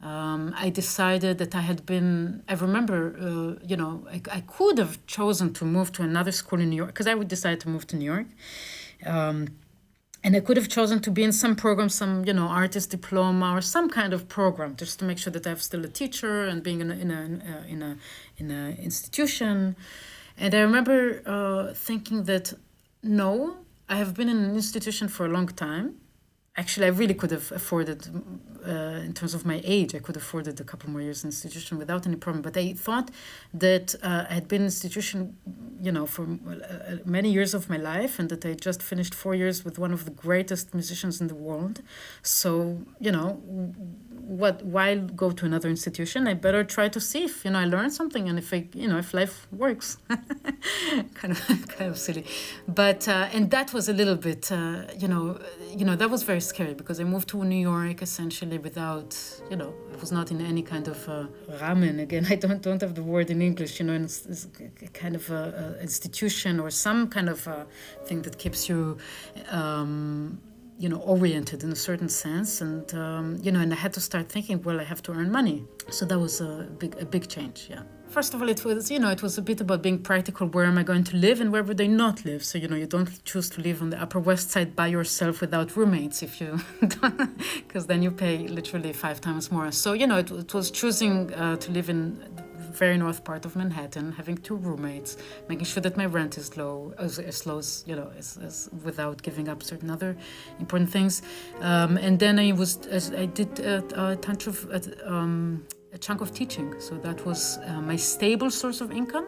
um, 0.03 0.53
I 0.57 0.69
decided 0.69 1.37
that 1.37 1.55
I 1.55 1.61
had 1.61 1.85
been, 1.85 2.43
I 2.49 2.55
remember, 2.55 3.15
uh, 3.17 3.65
you 3.65 3.77
know, 3.77 4.05
I, 4.11 4.21
I, 4.29 4.41
could 4.41 4.77
have 4.77 5.05
chosen 5.07 5.53
to 5.53 5.63
move 5.63 5.93
to 5.93 6.03
another 6.03 6.33
school 6.33 6.59
in 6.59 6.69
New 6.71 6.75
York 6.75 6.89
because 6.89 7.07
I 7.07 7.15
would 7.15 7.29
decide 7.29 7.61
to 7.61 7.69
move 7.69 7.87
to 7.87 7.95
New 7.95 8.11
York. 8.13 8.27
Um, 9.05 9.47
and 10.21 10.35
I 10.35 10.41
could 10.41 10.57
have 10.57 10.67
chosen 10.67 10.99
to 11.01 11.11
be 11.11 11.23
in 11.23 11.31
some 11.31 11.55
program, 11.55 11.87
some, 11.87 12.25
you 12.25 12.33
know, 12.33 12.47
artist 12.47 12.89
diploma 12.89 13.53
or 13.53 13.61
some 13.61 13.89
kind 13.89 14.11
of 14.11 14.27
program 14.27 14.75
just 14.75 14.99
to 14.99 15.05
make 15.05 15.17
sure 15.17 15.31
that 15.31 15.47
I'm 15.47 15.57
still 15.59 15.85
a 15.85 15.87
teacher 15.87 16.43
and 16.43 16.61
being 16.61 16.81
in 16.81 16.91
a, 16.91 16.95
in 16.95 17.09
a, 17.09 17.65
in 17.69 17.81
a, 17.81 17.97
in 18.37 18.51
a 18.51 18.71
institution. 18.81 19.77
And 20.37 20.53
I 20.53 20.59
remember 20.59 21.21
uh, 21.25 21.73
thinking 21.73 22.23
that 22.23 22.53
no, 23.01 23.55
I 23.87 23.95
have 23.95 24.15
been 24.15 24.27
in 24.27 24.37
an 24.37 24.55
institution 24.55 25.07
for 25.07 25.25
a 25.25 25.29
long 25.29 25.47
time 25.47 25.95
actually, 26.55 26.85
I 26.85 26.89
really 26.89 27.13
could 27.15 27.31
have 27.31 27.51
afforded, 27.51 28.07
uh, 28.65 28.71
in 29.07 29.13
terms 29.13 29.33
of 29.33 29.45
my 29.45 29.59
age, 29.63 29.95
I 29.95 29.99
could 29.99 30.15
have 30.15 30.23
afforded 30.23 30.59
a 30.59 30.63
couple 30.63 30.89
more 30.89 31.01
years 31.01 31.23
in 31.23 31.29
institution 31.29 31.77
without 31.77 32.05
any 32.05 32.15
problem. 32.15 32.41
But 32.43 32.55
I 32.57 32.73
thought 32.73 33.09
that 33.53 33.95
uh, 34.03 34.25
I 34.29 34.33
had 34.35 34.47
been 34.47 34.61
in 34.61 34.65
institution, 34.65 35.35
you 35.81 35.91
know, 35.91 36.05
for 36.05 36.23
uh, 36.23 36.97
many 37.05 37.31
years 37.31 37.53
of 37.53 37.69
my 37.69 37.77
life, 37.77 38.19
and 38.19 38.29
that 38.29 38.45
I 38.45 38.53
just 38.53 38.83
finished 38.83 39.15
four 39.15 39.33
years 39.33 39.65
with 39.65 39.79
one 39.79 39.93
of 39.93 40.05
the 40.05 40.11
greatest 40.11 40.73
musicians 40.73 41.19
in 41.21 41.27
the 41.27 41.35
world. 41.35 41.81
So, 42.21 42.77
you 42.99 43.11
know, 43.11 43.41
what? 44.25 44.63
Why 44.63 44.95
go 44.95 45.31
to 45.31 45.45
another 45.45 45.69
institution? 45.69 46.27
I 46.27 46.33
better 46.33 46.63
try 46.63 46.87
to 46.89 46.99
see 46.99 47.23
if 47.25 47.43
you 47.45 47.51
know 47.51 47.59
I 47.59 47.65
learn 47.65 47.89
something, 47.91 48.29
and 48.29 48.39
if 48.39 48.53
I, 48.53 48.67
you 48.73 48.87
know, 48.87 48.97
if 48.97 49.13
life 49.13 49.47
works. 49.51 49.97
kind 51.15 51.31
of, 51.31 51.67
kind 51.67 51.91
of 51.91 51.97
silly, 51.97 52.25
but 52.67 53.07
uh, 53.07 53.29
and 53.33 53.51
that 53.51 53.73
was 53.73 53.89
a 53.89 53.93
little 53.93 54.15
bit, 54.15 54.51
uh, 54.51 54.83
you 54.97 55.07
know, 55.07 55.39
you 55.69 55.85
know, 55.85 55.95
that 55.95 56.09
was 56.09 56.23
very 56.23 56.41
scary 56.41 56.73
because 56.73 56.99
I 56.99 57.03
moved 57.03 57.29
to 57.29 57.43
New 57.43 57.63
York 57.71 58.01
essentially 58.01 58.57
without, 58.57 59.17
you 59.49 59.55
know, 59.55 59.73
it 59.91 59.99
was 59.99 60.11
not 60.11 60.31
in 60.31 60.41
any 60.41 60.61
kind 60.61 60.87
of 60.87 61.09
uh, 61.09 61.25
ramen. 61.51 62.01
Again, 62.01 62.25
I 62.29 62.35
don't 62.35 62.61
don't 62.61 62.81
have 62.81 62.95
the 62.95 63.03
word 63.03 63.29
in 63.29 63.41
English. 63.41 63.79
You 63.79 63.85
know, 63.87 63.95
it's 63.95 64.47
kind 64.93 65.15
of 65.15 65.29
a, 65.29 65.77
a, 65.77 65.81
institution 65.81 66.59
or 66.59 66.69
some 66.69 67.07
kind 67.07 67.29
of 67.29 67.45
a 67.47 67.67
thing 68.05 68.21
that 68.23 68.37
keeps 68.37 68.69
you. 68.69 68.97
Um, 69.49 70.39
you 70.77 70.89
know 70.89 70.97
oriented 70.97 71.63
in 71.63 71.71
a 71.71 71.75
certain 71.75 72.09
sense 72.09 72.61
and 72.61 72.93
um, 72.93 73.37
you 73.41 73.51
know 73.51 73.59
and 73.59 73.71
i 73.71 73.75
had 73.75 73.93
to 73.93 74.01
start 74.01 74.29
thinking 74.29 74.61
well 74.63 74.79
i 74.79 74.83
have 74.83 75.01
to 75.01 75.11
earn 75.11 75.31
money 75.31 75.65
so 75.89 76.05
that 76.05 76.19
was 76.19 76.41
a 76.41 76.67
big 76.79 76.95
a 77.01 77.05
big 77.05 77.27
change 77.27 77.67
yeah 77.69 77.83
first 78.13 78.35
of 78.35 78.41
all, 78.41 78.47
it 78.47 78.63
was, 78.63 78.91
you 78.91 78.99
know, 78.99 79.09
it 79.09 79.23
was 79.23 79.39
a 79.39 79.41
bit 79.41 79.59
about 79.59 79.81
being 79.81 79.97
practical. 79.97 80.45
Where 80.47 80.65
am 80.65 80.77
I 80.77 80.83
going 80.83 81.03
to 81.05 81.17
live 81.17 81.41
and 81.41 81.51
where 81.51 81.63
would 81.63 81.81
I 81.81 81.87
not 81.87 82.23
live? 82.25 82.45
So, 82.45 82.59
you 82.59 82.67
know, 82.67 82.75
you 82.75 82.85
don't 82.85 83.09
choose 83.25 83.49
to 83.51 83.61
live 83.61 83.81
on 83.81 83.89
the 83.89 83.99
Upper 83.99 84.19
West 84.19 84.51
Side 84.51 84.75
by 84.75 84.87
yourself 84.87 85.41
without 85.41 85.75
roommates 85.75 86.21
if 86.21 86.39
you, 86.39 86.59
because 86.79 87.87
then 87.87 88.03
you 88.03 88.11
pay 88.11 88.47
literally 88.47 88.93
five 88.93 89.19
times 89.19 89.51
more. 89.51 89.71
So, 89.71 89.93
you 89.93 90.05
know, 90.05 90.19
it, 90.19 90.29
it 90.29 90.53
was 90.53 90.69
choosing 90.69 91.33
uh, 91.33 91.57
to 91.57 91.71
live 91.71 91.89
in 91.89 92.03
very 92.73 92.97
north 92.97 93.23
part 93.23 93.45
of 93.45 93.55
Manhattan, 93.55 94.11
having 94.11 94.37
two 94.37 94.55
roommates, 94.55 95.17
making 95.49 95.65
sure 95.65 95.81
that 95.81 95.97
my 95.97 96.05
rent 96.05 96.37
is 96.37 96.57
low, 96.57 96.93
as, 96.97 97.19
as 97.19 97.45
low 97.45 97.59
as, 97.59 97.83
you 97.87 97.95
know, 97.95 98.11
as, 98.17 98.37
as 98.43 98.69
without 98.83 99.21
giving 99.21 99.47
up 99.47 99.63
certain 99.63 99.89
other 99.89 100.15
important 100.59 100.89
things. 100.89 101.21
Um, 101.61 101.97
and 101.97 102.19
then 102.19 102.39
I 102.39 102.51
was, 102.51 102.79
I 103.15 103.25
did 103.25 103.59
a, 103.59 103.83
a 103.95 104.17
of, 104.47 104.91
um, 105.05 105.65
a 105.93 105.97
chunk 105.97 106.21
of 106.21 106.33
teaching. 106.33 106.73
So 106.79 106.95
that 106.97 107.23
was 107.25 107.59
uh, 107.67 107.81
my 107.81 107.95
stable 107.95 108.49
source 108.49 108.81
of 108.81 108.91
income. 108.91 109.27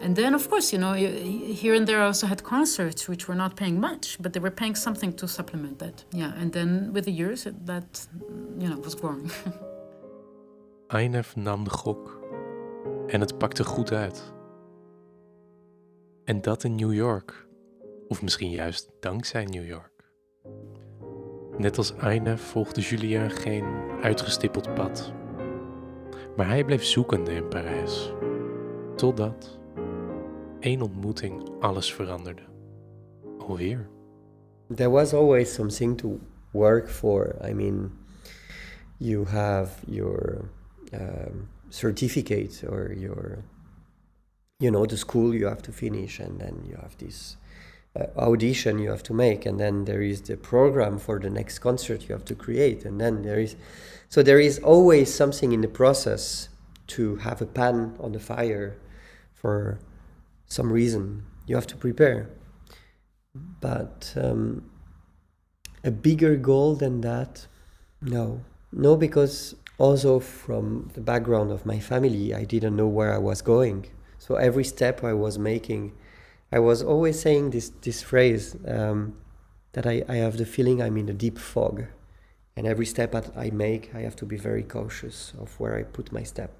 And 0.00 0.14
then, 0.14 0.34
of 0.34 0.48
course, 0.48 0.72
you 0.72 0.78
know, 0.78 0.92
here 0.92 1.74
and 1.74 1.86
there 1.86 2.00
I 2.00 2.06
also 2.06 2.26
had 2.26 2.44
concerts 2.44 3.08
which 3.08 3.26
were 3.28 3.34
not 3.34 3.56
paying 3.56 3.80
much, 3.80 4.16
but 4.20 4.32
they 4.32 4.40
were 4.40 4.52
paying 4.52 4.76
something 4.76 5.12
to 5.14 5.26
supplement 5.26 5.80
that. 5.80 6.04
Yeah, 6.12 6.32
and 6.36 6.52
then 6.52 6.92
with 6.92 7.04
the 7.06 7.12
years, 7.12 7.46
that, 7.64 8.06
you 8.58 8.68
know, 8.68 8.78
was 8.78 8.94
growing. 8.94 9.30
Einef 10.90 11.36
nam 11.36 11.64
de 11.64 11.70
gok 11.70 12.23
en 13.06 13.20
het 13.20 13.38
pakte 13.38 13.64
goed 13.64 13.92
uit. 13.92 14.32
En 16.24 16.40
dat 16.40 16.64
in 16.64 16.74
New 16.74 16.92
York. 16.92 17.46
Of 18.08 18.22
misschien 18.22 18.50
juist 18.50 18.90
dankzij 19.00 19.44
New 19.44 19.66
York. 19.66 20.12
Net 21.58 21.78
als 21.78 21.96
Einef 21.96 22.40
volgde 22.40 22.80
Julien 22.80 23.30
geen 23.30 23.64
uitgestippeld 24.02 24.74
pad 24.74 25.12
Maar 26.36 26.46
hij 26.46 26.64
bleef 26.64 26.84
zoekende 26.84 27.34
in 27.34 27.48
Parijs. 27.48 28.12
Totdat 28.96 29.58
één 30.60 30.82
ontmoeting 30.82 31.50
alles 31.60 31.94
veranderde. 31.94 32.42
Alweer. 33.38 33.88
There 34.74 34.90
was 34.90 35.12
always 35.12 35.54
something 35.54 35.98
to 35.98 36.18
work 36.50 36.88
for. 36.88 37.36
I 37.48 37.52
mean, 37.52 37.92
you 38.98 39.26
have 39.26 39.90
your 39.90 40.44
um, 40.92 41.48
certificate 41.74 42.62
or 42.64 42.92
your 42.92 43.44
you 44.60 44.70
know, 44.70 44.86
the 44.86 44.96
school 44.96 45.34
you 45.34 45.46
have 45.46 45.62
to 45.62 45.72
finish, 45.72 46.20
and 46.20 46.40
then 46.40 46.64
you 46.66 46.76
have 46.76 46.96
this 46.98 47.36
uh, 47.98 48.06
audition 48.16 48.78
you 48.78 48.90
have 48.90 49.02
to 49.02 49.12
make, 49.12 49.46
and 49.46 49.58
then 49.58 49.84
there 49.84 50.02
is 50.02 50.22
the 50.22 50.36
program 50.36 50.98
for 50.98 51.18
the 51.18 51.30
next 51.30 51.58
concert 51.58 52.08
you 52.08 52.14
have 52.14 52.24
to 52.24 52.34
create, 52.34 52.84
and 52.84 53.00
then 53.00 53.22
there 53.22 53.40
is, 53.40 53.56
so 54.08 54.22
there 54.22 54.40
is 54.40 54.58
always 54.60 55.12
something 55.12 55.52
in 55.52 55.60
the 55.60 55.68
process 55.68 56.48
to 56.86 57.16
have 57.16 57.42
a 57.42 57.46
pan 57.46 57.96
on 58.00 58.12
the 58.12 58.20
fire 58.20 58.76
for 59.32 59.78
some 60.46 60.72
reason 60.72 61.24
you 61.46 61.56
have 61.56 61.66
to 61.66 61.76
prepare. 61.76 62.30
But 63.60 64.14
um, 64.16 64.70
a 65.82 65.90
bigger 65.90 66.36
goal 66.36 66.76
than 66.76 67.00
that, 67.00 67.46
no, 68.00 68.42
no, 68.72 68.96
because 68.96 69.56
also 69.78 70.20
from 70.20 70.90
the 70.94 71.00
background 71.00 71.50
of 71.50 71.66
my 71.66 71.78
family, 71.78 72.34
I 72.34 72.44
didn't 72.44 72.76
know 72.76 72.86
where 72.86 73.12
I 73.12 73.18
was 73.18 73.42
going. 73.42 73.86
So 74.18 74.36
every 74.36 74.64
step 74.64 75.02
I 75.04 75.12
was 75.12 75.38
making, 75.38 75.92
I 76.52 76.58
was 76.58 76.82
always 76.82 77.20
saying 77.20 77.50
this 77.50 77.70
this 77.82 78.02
phrase 78.02 78.56
um, 78.66 79.16
that 79.72 79.86
I, 79.86 80.04
I 80.08 80.16
have 80.16 80.36
the 80.36 80.46
feeling 80.46 80.80
I'm 80.80 80.96
in 80.96 81.08
a 81.08 81.12
deep 81.12 81.38
fog, 81.38 81.84
and 82.56 82.66
every 82.66 82.86
step 82.86 83.12
that 83.12 83.36
I 83.36 83.50
make, 83.50 83.94
I 83.94 84.00
have 84.02 84.16
to 84.16 84.26
be 84.26 84.36
very 84.36 84.62
cautious 84.62 85.32
of 85.38 85.58
where 85.58 85.76
I 85.76 85.82
put 85.82 86.12
my 86.12 86.22
step, 86.22 86.52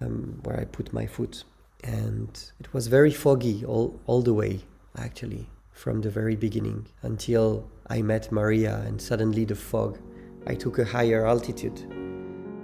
um, 0.00 0.40
where 0.44 0.60
I 0.60 0.64
put 0.64 0.92
my 0.92 1.06
foot, 1.06 1.44
and 1.82 2.30
it 2.60 2.72
was 2.74 2.86
very 2.88 3.12
foggy 3.12 3.64
all 3.64 3.98
all 4.06 4.22
the 4.22 4.34
way 4.34 4.60
actually 4.96 5.48
from 5.72 6.00
the 6.00 6.10
very 6.10 6.36
beginning 6.36 6.86
until 7.02 7.70
I 7.88 8.02
met 8.02 8.30
Maria, 8.30 8.82
and 8.86 9.00
suddenly 9.00 9.44
the 9.44 9.54
fog 9.54 9.98
I 10.46 10.54
took 10.54 10.78
a 10.78 10.84
higher 10.84 11.26
altitude 11.26 11.76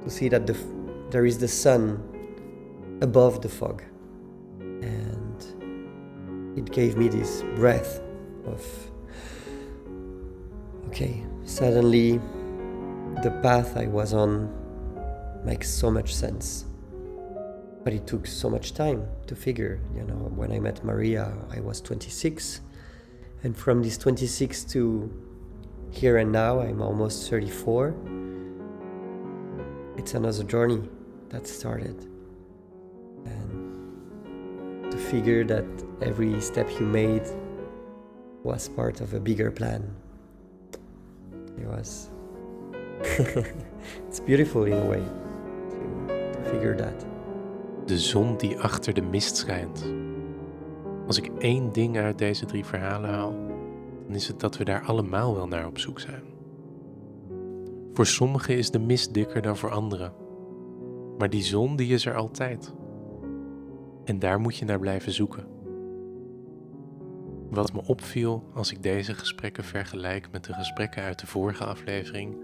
to 0.03 0.11
see 0.11 0.29
that 0.29 0.47
the, 0.47 0.57
there 1.11 1.27
is 1.27 1.39
the 1.39 1.49
sun 1.49 2.03
above 3.01 3.43
the 3.43 3.49
fog. 3.49 3.83
And 4.61 6.55
it 6.57 6.71
gave 6.71 6.97
me 6.97 7.09
this 7.09 7.43
breath 7.57 8.01
of, 8.47 8.65
okay, 10.89 11.25
suddenly 11.45 12.21
the 13.23 13.31
path 13.43 13.77
I 13.77 13.87
was 13.87 14.13
on 14.15 14.53
makes 15.45 15.69
so 15.71 15.91
much 15.91 16.15
sense. 16.15 16.65
But 17.85 17.93
it 17.93 18.07
took 18.07 18.27
so 18.27 18.49
much 18.49 18.73
time 18.73 19.07
to 19.27 19.37
figure. 19.37 19.79
You 19.95 20.05
know, 20.05 20.33
when 20.35 20.51
I 20.53 20.59
met 20.59 20.83
Maria, 20.85 21.33
I 21.51 21.61
was 21.61 21.81
26. 21.83 22.61
And 23.43 23.55
from 23.55 23.83
this 23.83 23.99
26 23.99 24.65
to 24.65 25.11
here 25.95 26.19
and 26.19 26.33
now, 26.33 26.61
I'm 26.61 26.83
almost 26.83 27.31
34. 27.31 27.95
It's 29.97 30.15
another 30.15 30.43
journey 30.43 30.83
that 31.29 31.47
started. 31.47 31.97
And 33.25 34.91
to 34.91 34.99
figure 34.99 35.45
that 35.45 35.65
every 36.03 36.41
step 36.41 36.69
you 36.79 36.87
made 36.87 37.23
was 38.43 38.69
part 38.69 39.01
of 39.01 39.15
a 39.15 39.21
bigger 39.21 39.51
plan. 39.53 39.95
It 41.59 41.67
was. 41.67 42.11
it's 44.09 44.21
beautiful 44.21 44.65
in 44.65 44.73
a 44.73 44.85
way 44.85 45.03
to, 45.71 46.33
to 46.33 46.51
figure 46.51 46.75
that. 46.77 47.07
De 47.87 47.99
zon 47.99 48.37
die 48.37 48.59
achter 48.59 48.95
de 48.95 49.03
mist 49.03 49.37
schijnt. 49.37 49.85
Als 51.07 51.19
ik 51.19 51.31
één 51.39 51.73
ding 51.73 51.97
uit 51.97 52.19
deze 52.19 52.47
drie 52.47 52.65
verhalen 52.65 53.11
haal, 53.11 53.35
dan 54.07 54.15
is 54.15 54.29
het 54.29 54.41
dat 54.41 54.57
we 54.57 54.65
daar 54.65 54.83
allemaal 54.83 55.35
wel 55.35 55.47
naar 55.47 55.67
op 55.67 55.79
zoek 55.79 56.01
zijn. 56.01 56.23
Voor 57.93 58.07
sommigen 58.07 58.57
is 58.57 58.71
de 58.71 58.79
mist 58.79 59.15
dikker 59.15 59.43
dan 59.43 59.57
voor 59.57 59.71
anderen, 59.71 60.13
maar 61.19 61.31
die 61.31 61.43
zon 61.43 61.77
die 61.77 61.93
is 61.93 62.07
er 62.07 62.15
altijd. 62.15 62.75
En 64.05 64.19
daar 64.19 64.41
moet 64.41 64.57
je 64.57 64.65
naar 64.65 64.79
blijven 64.79 65.13
zoeken. 65.13 65.47
Wat 67.51 67.73
me 67.73 67.83
opviel 67.87 68.45
als 68.55 68.73
ik 68.73 68.83
deze 68.83 69.15
gesprekken 69.15 69.65
vergelijk 69.65 70.29
met 70.33 70.45
de 70.45 70.53
gesprekken 70.53 71.03
uit 71.03 71.19
de 71.19 71.27
vorige 71.27 71.65
aflevering, 71.65 72.37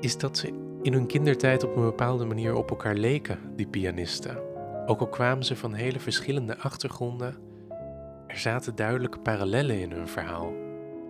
is 0.00 0.18
dat 0.18 0.38
ze 0.38 0.68
in 0.82 0.92
hun 0.92 1.06
kindertijd 1.06 1.64
op 1.64 1.76
een 1.76 1.82
bepaalde 1.82 2.24
manier 2.24 2.54
op 2.54 2.70
elkaar 2.70 2.94
leken, 2.94 3.38
die 3.56 3.66
pianisten. 3.66 4.38
Ook 4.86 5.00
al 5.00 5.08
kwamen 5.08 5.44
ze 5.44 5.56
van 5.56 5.72
hele 5.72 6.00
verschillende 6.00 6.58
achtergronden 6.58 7.36
er 8.30 8.38
zaten 8.38 8.74
duidelijke 8.74 9.18
parallellen 9.18 9.80
in 9.80 9.92
hun 9.92 10.08
verhaal. 10.08 10.52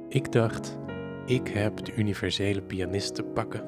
Ik 0.09 0.33
dacht, 0.33 0.79
ik 1.27 1.49
heb 1.49 1.85
de 1.85 1.95
universele 1.95 2.63
pianist 2.63 3.15
te 3.15 3.23
pakken. 3.23 3.65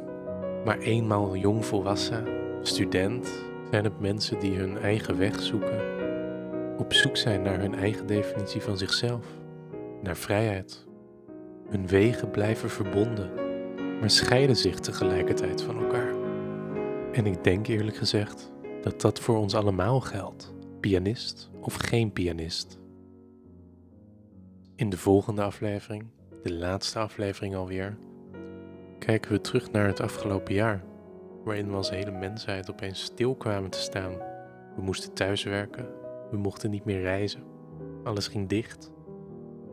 Maar 0.64 0.78
eenmaal 0.78 1.36
jong 1.36 1.64
volwassen, 1.64 2.26
student, 2.62 3.28
zijn 3.70 3.84
het 3.84 4.00
mensen 4.00 4.40
die 4.40 4.54
hun 4.54 4.78
eigen 4.78 5.18
weg 5.18 5.40
zoeken. 5.40 5.80
Op 6.78 6.92
zoek 6.92 7.16
zijn 7.16 7.42
naar 7.42 7.60
hun 7.60 7.74
eigen 7.74 8.06
definitie 8.06 8.60
van 8.60 8.78
zichzelf, 8.78 9.26
naar 10.02 10.16
vrijheid. 10.16 10.86
Hun 11.68 11.86
wegen 11.86 12.30
blijven 12.30 12.70
verbonden, 12.70 13.30
maar 14.00 14.10
scheiden 14.10 14.56
zich 14.56 14.78
tegelijkertijd 14.78 15.62
van 15.62 15.82
elkaar. 15.82 16.14
En 17.12 17.26
ik 17.26 17.44
denk 17.44 17.66
eerlijk 17.66 17.96
gezegd 17.96 18.52
dat 18.82 19.00
dat 19.00 19.20
voor 19.20 19.36
ons 19.36 19.54
allemaal 19.54 20.00
geldt, 20.00 20.54
pianist 20.80 21.50
of 21.60 21.74
geen 21.74 22.12
pianist. 22.12 22.80
In 24.74 24.90
de 24.90 24.96
volgende 24.96 25.42
aflevering, 25.42 26.06
de 26.42 26.52
laatste 26.52 26.98
aflevering 26.98 27.54
alweer, 27.54 27.98
kijken 28.98 29.32
we 29.32 29.40
terug 29.40 29.70
naar 29.70 29.86
het 29.86 30.00
afgelopen 30.00 30.54
jaar, 30.54 30.84
waarin 31.44 31.68
we 31.68 31.76
als 31.76 31.90
hele 31.90 32.10
mensheid 32.10 32.70
opeens 32.70 33.02
stil 33.02 33.34
kwamen 33.34 33.70
te 33.70 33.78
staan. 33.78 34.12
We 34.76 34.82
moesten 34.82 35.12
thuiswerken, 35.12 35.88
we 36.30 36.36
mochten 36.36 36.70
niet 36.70 36.84
meer 36.84 37.00
reizen, 37.00 37.42
alles 38.04 38.28
ging 38.28 38.48
dicht. 38.48 38.92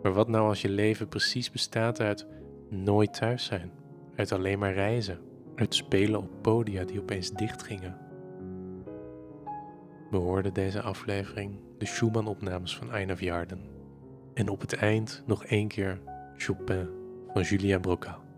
Maar 0.04 0.14
wat 0.14 0.28
nou 0.28 0.48
als 0.48 0.62
je 0.62 0.70
leven 0.70 1.08
precies 1.08 1.52
bestaat 1.52 2.00
uit 2.00 2.28
nooit 2.70 3.14
thuis 3.14 3.46
zijn, 3.46 3.72
uit 4.16 4.32
alleen 4.32 4.60
maar 4.60 4.74
reizen, 4.74 5.20
uit 5.56 5.76
spelen 5.76 6.20
op 6.20 6.30
podia 6.42 6.84
die 6.84 7.02
opeens 7.02 7.32
dicht 7.32 7.64
gingen? 7.64 7.98
We 10.12 10.18
hoorden 10.18 10.54
deze 10.54 10.82
aflevering 10.82 11.60
de 11.78 11.86
Schumann-opnames 11.86 12.78
van 12.78 12.92
Einof 12.92 13.20
Jarden. 13.20 13.79
En 14.40 14.50
op 14.50 14.62
het 14.62 14.74
eind 14.74 15.24
nog 15.26 15.46
één 15.46 15.68
keer 15.68 16.00
Chopin 16.38 16.90
van 17.34 17.42
Julien 17.42 17.82
Brocal. 17.82 18.29